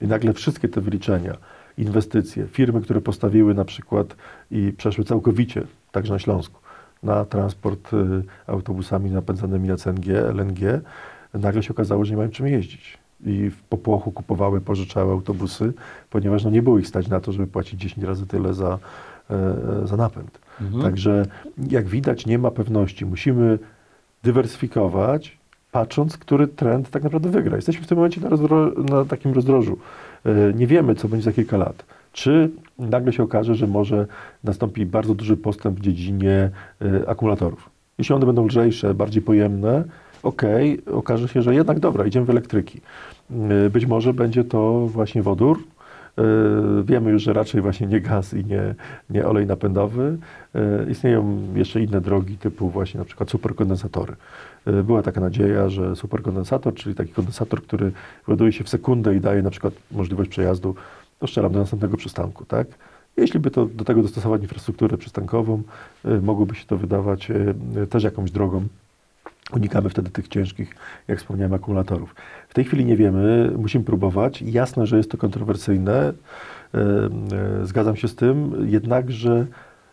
I 0.00 0.06
nagle 0.06 0.32
wszystkie 0.32 0.68
te 0.68 0.80
wyliczenia, 0.80 1.36
inwestycje, 1.78 2.46
firmy, 2.46 2.80
które 2.80 3.00
postawiły 3.00 3.54
na 3.54 3.64
przykład 3.64 4.16
i 4.50 4.72
przeszły 4.76 5.04
całkowicie, 5.04 5.66
także 5.92 6.12
na 6.12 6.18
Śląsku, 6.18 6.60
na 7.02 7.24
transport 7.24 7.92
y, 7.92 8.22
autobusami 8.46 9.10
napędzanymi 9.10 9.68
na 9.68 9.76
CNG, 9.76 10.06
LNG, 10.34 10.80
nagle 11.34 11.62
się 11.62 11.70
okazało, 11.70 12.04
że 12.04 12.10
nie 12.10 12.16
mają 12.16 12.30
czym 12.30 12.46
jeździć. 12.46 12.98
I 13.26 13.50
w 13.50 13.62
popłochu 13.62 14.12
kupowały, 14.12 14.60
pożyczały 14.60 15.12
autobusy, 15.12 15.72
ponieważ 16.10 16.44
no, 16.44 16.50
nie 16.50 16.62
było 16.62 16.78
ich 16.78 16.86
stać 16.88 17.08
na 17.08 17.20
to, 17.20 17.32
żeby 17.32 17.46
płacić 17.46 17.80
10 17.80 18.06
razy 18.06 18.26
tyle 18.26 18.54
za, 18.54 18.78
e, 19.30 19.86
za 19.86 19.96
napęd. 19.96 20.38
Mhm. 20.60 20.82
Także 20.82 21.26
jak 21.70 21.86
widać, 21.86 22.26
nie 22.26 22.38
ma 22.38 22.50
pewności. 22.50 23.06
Musimy 23.06 23.58
dywersyfikować, 24.22 25.38
patrząc, 25.72 26.16
który 26.16 26.48
trend 26.48 26.90
tak 26.90 27.02
naprawdę 27.02 27.28
wygra. 27.30 27.56
Jesteśmy 27.56 27.84
w 27.84 27.86
tym 27.86 27.96
momencie 27.98 28.20
na, 28.20 28.28
rozdro- 28.28 28.90
na 28.90 29.04
takim 29.04 29.32
rozdrożu. 29.32 29.78
E, 30.26 30.52
Nie 30.54 30.66
wiemy, 30.66 30.94
co 30.94 31.08
będzie 31.08 31.24
za 31.24 31.32
kilka 31.32 31.56
lat. 31.56 31.84
Czy 32.12 32.50
nagle 32.78 33.12
się 33.12 33.22
okaże, 33.22 33.54
że 33.54 33.66
może 33.66 34.06
nastąpi 34.44 34.86
bardzo 34.86 35.14
duży 35.14 35.36
postęp 35.36 35.78
w 35.78 35.82
dziedzinie 35.82 36.50
e, 36.82 37.08
akumulatorów. 37.08 37.70
Jeśli 37.98 38.14
one 38.14 38.26
będą 38.26 38.46
lżejsze, 38.46 38.94
bardziej 38.94 39.22
pojemne, 39.22 39.84
okej, 40.22 40.84
okaże 40.92 41.28
się, 41.28 41.42
że 41.42 41.54
jednak 41.54 41.80
dobra, 41.80 42.06
idziemy 42.06 42.26
w 42.26 42.30
elektryki. 42.30 42.80
E, 43.66 43.70
Być 43.70 43.86
może 43.86 44.14
będzie 44.14 44.44
to 44.44 44.86
właśnie 44.86 45.22
wodór. 45.22 45.58
E, 46.18 46.22
Wiemy 46.84 47.10
już, 47.10 47.22
że 47.22 47.32
raczej 47.32 47.60
właśnie 47.60 47.86
nie 47.86 48.00
gaz 48.00 48.34
i 48.34 48.44
nie, 48.44 48.74
nie 49.10 49.26
olej 49.26 49.46
napędowy. 49.46 50.18
Istnieją 50.90 51.38
jeszcze 51.54 51.80
inne 51.80 52.00
drogi, 52.00 52.36
typu 52.38 52.70
właśnie 52.70 52.98
na 52.98 53.04
przykład 53.04 53.30
superkondensatory. 53.30 54.16
Była 54.84 55.02
taka 55.02 55.20
nadzieja, 55.20 55.68
że 55.68 55.96
superkondensator, 55.96 56.74
czyli 56.74 56.94
taki 56.94 57.12
kondensator, 57.12 57.62
który 57.62 57.92
ładuje 58.28 58.52
się 58.52 58.64
w 58.64 58.68
sekundę 58.68 59.16
i 59.16 59.20
daje 59.20 59.42
na 59.42 59.50
przykład 59.50 59.74
możliwość 59.92 60.30
przejazdu, 60.30 60.74
no 61.22 61.28
strzelam, 61.28 61.52
do 61.52 61.58
następnego 61.58 61.96
przystanku, 61.96 62.44
tak? 62.44 62.66
Jeśli 63.16 63.40
by 63.40 63.50
to 63.50 63.66
do 63.66 63.84
tego 63.84 64.02
dostosować 64.02 64.42
infrastrukturę 64.42 64.98
przystankową, 64.98 65.62
e, 66.04 66.20
mogłoby 66.20 66.54
się 66.54 66.66
to 66.66 66.76
wydawać 66.76 67.30
e, 67.30 67.86
też 67.86 68.04
jakąś 68.04 68.30
drogą. 68.30 68.66
Unikamy 69.52 69.90
wtedy 69.90 70.10
tych 70.10 70.28
ciężkich, 70.28 70.74
jak 71.08 71.18
wspomniałem, 71.18 71.54
akumulatorów. 71.54 72.14
W 72.48 72.54
tej 72.54 72.64
chwili 72.64 72.84
nie 72.84 72.96
wiemy, 72.96 73.52
musimy 73.58 73.84
próbować. 73.84 74.42
Jasne, 74.42 74.86
że 74.86 74.96
jest 74.96 75.10
to 75.10 75.18
kontrowersyjne, 75.18 76.12
zgadzam 77.62 77.96
się 77.96 78.08
z 78.08 78.14
tym, 78.14 78.66
jednakże 78.70 79.46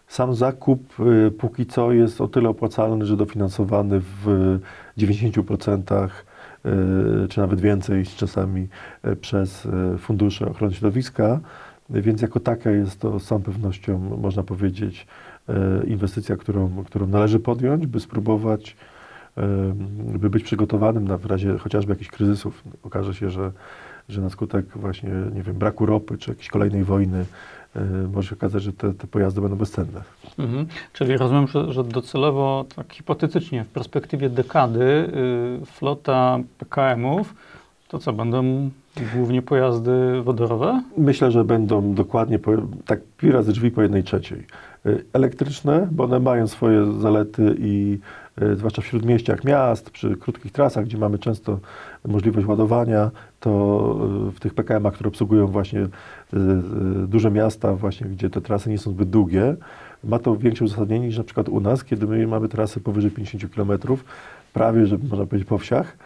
sam 0.08 0.36
zakup 0.36 0.96
póki 1.38 1.65
co 1.65 1.92
jest 1.92 2.22
o 2.22 2.28
tyle 2.28 2.50
opłacalny, 2.50 3.06
że 3.06 3.18
dofinansowany 3.18 4.00
w 4.00 4.60
90% 4.98 6.06
e, 6.06 6.10
czy 7.30 7.39
nawet 7.39 7.62
więcej 7.62 8.06
czasami 8.06 8.67
e, 9.04 9.15
przez 9.15 9.65
e, 9.65 9.98
fundusze 9.98 10.50
ochrony 10.50 10.74
środowiska, 10.74 11.39
więc 11.89 12.22
jako 12.22 12.39
taka 12.39 12.72
jest 12.72 13.00
to 13.00 13.19
z 13.19 13.26
całą 13.26 13.41
pewnością, 13.41 14.00
można 14.00 14.43
powiedzieć, 14.43 15.08
inwestycja, 15.88 16.38
którą, 16.38 16.84
którą 16.86 17.08
należy 17.08 17.39
podjąć, 17.39 17.88
by 17.88 18.00
spróbować 18.00 18.76
by 20.19 20.30
być 20.30 20.43
przygotowanym 20.43 21.08
na 21.08 21.17
w 21.17 21.26
razie 21.26 21.58
chociażby 21.58 21.91
jakichś 21.93 22.10
kryzysów. 22.10 22.63
Okaże 22.84 23.13
się, 23.13 23.30
że, 23.30 23.52
że 24.10 24.22
na 24.22 24.30
skutek 24.30 24.65
właśnie, 24.76 25.10
nie 25.34 25.43
wiem, 25.43 25.56
braku 25.56 25.86
ropy 25.86 26.17
czy 26.17 26.32
jakiejś 26.32 26.48
kolejnej 26.48 26.84
wojny 26.84 27.26
może 28.13 28.30
się 28.30 28.36
okazać, 28.36 28.63
że 28.63 28.74
te, 28.74 28.94
te 28.94 29.08
pojazdy 29.08 29.42
będą 29.42 29.58
bezcenne. 29.58 30.02
Mhm. 30.39 30.65
Czyli 30.94 31.18
rozumiem, 31.18 31.48
że, 31.48 31.74
że 31.74 31.84
docelowo, 31.84 32.65
tak 32.76 32.94
hipotetycznie, 32.94 33.63
w 33.63 33.68
perspektywie 33.68 34.30
dekady 34.30 34.82
y, 35.62 35.65
flota 35.65 36.39
PKM-ów, 36.58 37.34
to 37.88 38.00
co, 38.00 38.13
będą 38.13 38.70
Głównie 39.15 39.42
pojazdy 39.42 40.22
wodorowe? 40.22 40.84
Myślę, 40.98 41.32
że 41.32 41.44
będą 41.44 41.94
dokładnie 41.94 42.39
po, 42.39 42.52
tak 42.86 43.00
pi 43.18 43.32
razy 43.32 43.52
drzwi 43.52 43.72
po 43.72 43.82
jednej 43.82 44.04
trzeciej. 44.04 44.46
Y, 44.86 45.06
Elektryczne, 45.13 45.88
bo 45.92 46.04
one 46.04 46.20
mają 46.20 46.48
swoje 46.48 46.94
zalety 46.94 47.56
i 47.60 48.00
zwłaszcza 48.56 48.82
w 48.82 48.86
śródmieściach 48.86 49.43
miast, 49.43 49.89
przy 49.89 50.15
krótkich 50.15 50.52
trasach, 50.52 50.86
gdzie 50.86 50.97
mamy 50.97 51.19
często 51.19 51.60
możliwość 52.08 52.47
ładowania, 52.47 53.12
to 53.39 53.49
y, 54.30 54.32
w 54.32 54.39
tych 54.39 54.54
PKM-ach, 54.54 54.93
które 54.93 55.08
obsługują 55.08 55.47
właśnie 55.47 55.80
y, 55.80 55.88
y, 57.04 57.08
duże 57.08 57.32
miasta, 57.32 57.75
właśnie 57.75 58.08
gdzie 58.08 58.30
te 58.30 58.41
trasy 58.41 58.69
nie 58.69 58.78
są 58.78 58.91
zbyt 58.91 59.10
długie, 59.10 59.56
ma 60.04 60.19
to 60.19 60.36
większe 60.36 60.65
uzasadnienie 60.65 61.08
niż 61.08 61.17
na 61.17 61.23
przykład 61.23 61.49
u 61.49 61.60
nas, 61.60 61.84
kiedy 61.84 62.08
my 62.08 62.28
mamy 62.28 62.49
trasy 62.49 62.80
powyżej 62.80 63.12
50 63.12 63.56
km, 63.56 63.71
prawie, 64.54 64.86
że 64.86 64.97
można 64.97 65.25
powiedzieć 65.25 65.47
po 65.47 65.58
wsiach, 65.58 65.97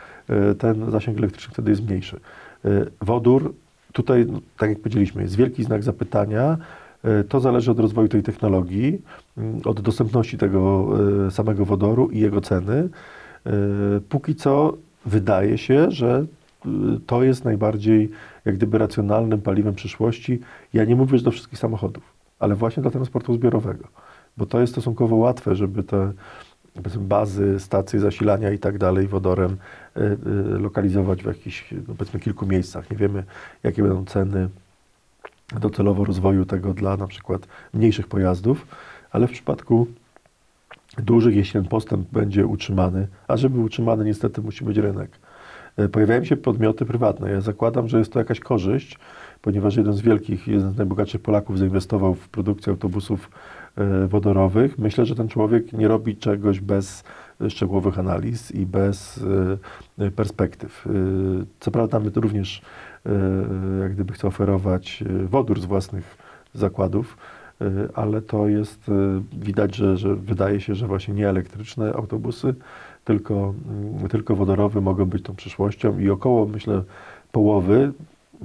y, 0.51 0.55
ten 0.55 0.91
zasięg 0.91 1.17
elektryczny 1.17 1.53
wtedy 1.53 1.71
jest 1.71 1.83
mniejszy. 1.83 2.19
Y, 2.65 2.91
Wodór, 3.01 3.53
tutaj, 3.93 4.25
no, 4.29 4.39
tak 4.57 4.69
jak 4.69 4.79
powiedzieliśmy, 4.79 5.21
jest 5.21 5.35
wielki 5.35 5.63
znak 5.63 5.83
zapytania. 5.83 6.57
Y, 7.05 7.23
To 7.23 7.39
zależy 7.39 7.71
od 7.71 7.79
rozwoju 7.79 8.07
tej 8.07 8.23
technologii, 8.23 9.01
mm, 9.37 9.61
od 9.65 9.81
dostępności 9.81 10.37
tego 10.37 10.89
y, 11.27 11.31
samego 11.31 11.65
wodoru 11.65 12.09
i 12.09 12.19
jego 12.19 12.41
ceny. 12.41 12.89
Y, 13.47 14.01
Póki 14.09 14.35
co 14.35 14.77
wydaje 15.05 15.57
się, 15.57 15.91
że 15.91 16.25
to 17.05 17.23
jest 17.23 17.45
najbardziej 17.45 18.09
jak 18.45 18.55
gdyby 18.55 18.77
racjonalnym 18.77 19.41
paliwem 19.41 19.75
przyszłości. 19.75 20.39
Ja 20.73 20.85
nie 20.85 20.95
mówię, 20.95 21.17
że 21.17 21.23
do 21.23 21.31
wszystkich 21.31 21.59
samochodów, 21.59 22.03
ale 22.39 22.55
właśnie 22.55 22.81
dla 22.81 22.91
transportu 22.91 23.33
zbiorowego, 23.33 23.87
bo 24.37 24.45
to 24.45 24.61
jest 24.61 24.73
stosunkowo 24.73 25.15
łatwe, 25.15 25.55
żeby 25.55 25.83
te 25.83 26.11
bazy, 26.99 27.59
stacje 27.59 27.99
zasilania 27.99 28.51
i 28.51 28.59
tak 28.59 28.77
dalej 28.77 29.07
wodorem 29.07 29.57
lokalizować 30.59 31.23
w 31.23 31.25
jakichś, 31.25 31.71
no 31.71 31.93
powiedzmy, 31.97 32.19
kilku 32.19 32.45
miejscach. 32.45 32.91
Nie 32.91 32.97
wiemy, 32.97 33.23
jakie 33.63 33.83
będą 33.83 34.05
ceny 34.05 34.49
docelowo 35.59 36.05
rozwoju 36.05 36.45
tego 36.45 36.73
dla 36.73 36.97
na 36.97 37.07
przykład 37.07 37.47
mniejszych 37.73 38.07
pojazdów, 38.07 38.67
ale 39.11 39.27
w 39.27 39.31
przypadku 39.31 39.87
dużych, 40.97 41.35
jeśli 41.35 41.53
ten 41.53 41.69
postęp 41.69 42.07
będzie 42.11 42.47
utrzymany, 42.47 43.07
a 43.27 43.37
żeby 43.37 43.59
utrzymany 43.59 44.05
niestety 44.05 44.41
musi 44.41 44.65
być 44.65 44.77
rynek. 44.77 45.19
E, 45.77 45.89
Pojawiają 45.89 46.23
się 46.23 46.37
podmioty 46.37 46.85
prywatne. 46.85 47.31
Ja 47.31 47.41
zakładam, 47.41 47.87
że 47.87 47.99
jest 47.99 48.13
to 48.13 48.19
jakaś 48.19 48.39
korzyść, 48.39 48.99
ponieważ 49.41 49.75
jeden 49.75 49.93
z 49.93 50.01
wielkich, 50.01 50.47
jeden 50.47 50.71
z 50.71 50.77
najbogatszych 50.77 51.21
Polaków 51.21 51.59
zainwestował 51.59 52.13
w 52.15 52.29
produkcję 52.29 52.71
autobusów 52.71 53.31
e, 53.77 54.07
wodorowych. 54.07 54.79
Myślę, 54.79 55.05
że 55.05 55.15
ten 55.15 55.27
człowiek 55.27 55.73
nie 55.73 55.87
robi 55.87 56.17
czegoś 56.17 56.59
bez 56.59 57.03
e, 57.41 57.49
szczegółowych 57.49 57.99
analiz 57.99 58.51
i 58.51 58.65
bez 58.65 59.25
perspektyw. 60.15 60.87
Co 61.59 61.71
prawda 61.71 61.99
my 61.99 62.11
również 62.15 62.61
jak 63.81 63.93
gdyby 63.93 64.13
chce 64.13 64.27
oferować 64.27 65.03
e, 65.09 65.27
wodór 65.27 65.61
z 65.61 65.65
własnych 65.65 66.17
zakładów, 66.53 67.17
e, 67.61 67.65
ale 67.93 68.21
to 68.21 68.47
jest, 68.47 68.89
e, 68.89 69.21
widać, 69.39 69.75
że, 69.75 69.97
że 69.97 70.15
wydaje 70.15 70.61
się, 70.61 70.75
że 70.75 70.87
właśnie 70.87 71.13
nie 71.13 71.29
elektryczne 71.29 71.93
autobusy, 71.93 72.53
tylko, 73.05 73.53
mm, 73.69 74.09
tylko 74.09 74.35
wodorowe 74.35 74.81
mogą 74.81 75.05
być 75.05 75.23
tą 75.23 75.35
przyszłością 75.35 75.99
i 75.99 76.09
około, 76.09 76.45
myślę, 76.45 76.83
połowy 77.31 77.91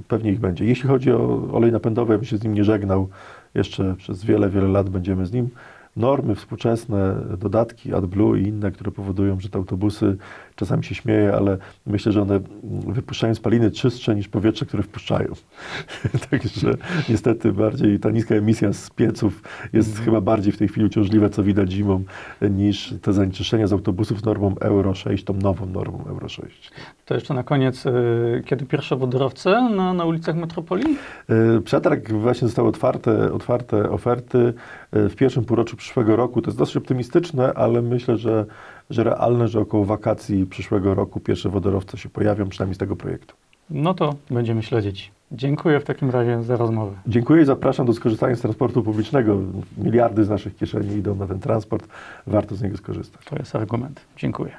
pewnie 0.07 0.31
ich 0.31 0.39
będzie. 0.39 0.65
Jeśli 0.65 0.89
chodzi 0.89 1.11
o 1.11 1.49
olej 1.51 1.71
napędowy, 1.71 2.13
ja 2.13 2.17
bym 2.17 2.25
się 2.25 2.37
z 2.37 2.43
nim 2.43 2.53
nie 2.53 2.63
żegnał. 2.63 3.09
Jeszcze 3.53 3.95
przez 3.95 4.25
wiele, 4.25 4.49
wiele 4.49 4.67
lat 4.67 4.89
będziemy 4.89 5.25
z 5.25 5.31
nim. 5.31 5.49
Normy 5.95 6.35
współczesne, 6.35 7.15
dodatki 7.37 7.93
AdBlue 7.93 8.35
i 8.35 8.43
inne, 8.43 8.71
które 8.71 8.91
powodują, 8.91 9.39
że 9.39 9.49
te 9.49 9.57
autobusy, 9.57 10.17
czasami 10.59 10.83
się 10.83 10.95
śmieję, 10.95 11.33
ale 11.33 11.57
myślę, 11.85 12.11
że 12.11 12.21
one 12.21 12.35
mm, 12.35 12.93
wypuszczają 12.93 13.35
spaliny 13.35 13.71
czystsze 13.71 14.15
niż 14.15 14.27
powietrze, 14.27 14.65
które 14.65 14.83
wpuszczają. 14.83 15.33
Także 16.31 16.73
niestety 17.09 17.53
bardziej 17.53 17.99
ta 17.99 18.09
niska 18.09 18.35
emisja 18.35 18.73
z 18.73 18.89
pieców 18.89 19.43
jest 19.73 19.99
chyba 19.99 20.21
bardziej 20.21 20.53
w 20.53 20.57
tej 20.57 20.67
chwili 20.67 20.85
uciążliwa, 20.85 21.29
co 21.29 21.43
widać 21.43 21.71
zimą, 21.71 22.03
niż 22.41 22.93
te 23.01 23.13
zanieczyszczenia 23.13 23.67
z 23.67 23.73
autobusów 23.73 24.19
z 24.19 24.25
normą 24.25 24.55
Euro 24.61 24.93
6, 24.93 25.23
tą 25.23 25.33
nową 25.33 25.65
normą 25.65 26.05
Euro 26.09 26.29
6. 26.29 26.71
To 27.05 27.13
jeszcze 27.13 27.33
na 27.33 27.43
koniec, 27.43 27.85
y, 27.85 28.43
kiedy 28.45 28.65
pierwsze 28.65 28.95
wodorowce 28.95 29.69
na, 29.75 29.93
na 29.93 30.05
ulicach 30.05 30.35
metropolii? 30.35 30.97
E, 31.29 31.61
Przetarg 31.61 32.11
właśnie 32.11 32.47
zostały 32.47 32.67
otwarte, 32.67 33.33
otwarte 33.33 33.89
oferty 33.89 34.53
e, 34.91 35.09
w 35.09 35.15
pierwszym 35.15 35.45
półroczu 35.45 35.77
przyszłego 35.77 36.15
roku. 36.15 36.41
To 36.41 36.49
jest 36.49 36.57
dosyć 36.57 36.77
optymistyczne, 36.77 37.53
ale 37.53 37.81
myślę, 37.81 38.17
że, 38.17 38.45
że 38.89 39.03
realne, 39.03 39.47
że 39.47 39.59
około 39.59 39.85
wakacji 39.85 40.45
przyszłego 40.45 40.93
roku 40.95 41.19
pierwsze 41.19 41.49
wodorowce 41.49 41.97
się 41.97 42.09
pojawią, 42.09 42.49
przynajmniej 42.49 42.75
z 42.75 42.77
tego 42.77 42.95
projektu. 42.95 43.35
No 43.69 43.93
to 43.93 44.15
będziemy 44.31 44.63
śledzić. 44.63 45.11
Dziękuję 45.31 45.79
w 45.79 45.83
takim 45.83 46.09
razie 46.09 46.43
za 46.43 46.55
rozmowę. 46.57 46.91
Dziękuję 47.07 47.41
i 47.41 47.45
zapraszam 47.45 47.85
do 47.85 47.93
skorzystania 47.93 48.35
z 48.35 48.41
transportu 48.41 48.83
publicznego. 48.83 49.37
Miliardy 49.77 50.23
z 50.23 50.29
naszych 50.29 50.55
kieszeni 50.55 50.95
idą 50.95 51.15
na 51.15 51.27
ten 51.27 51.39
transport. 51.39 51.87
Warto 52.27 52.55
z 52.55 52.61
niego 52.61 52.77
skorzystać. 52.77 53.25
To 53.25 53.35
jest 53.35 53.55
argument. 53.55 54.01
Dziękuję. 54.17 54.51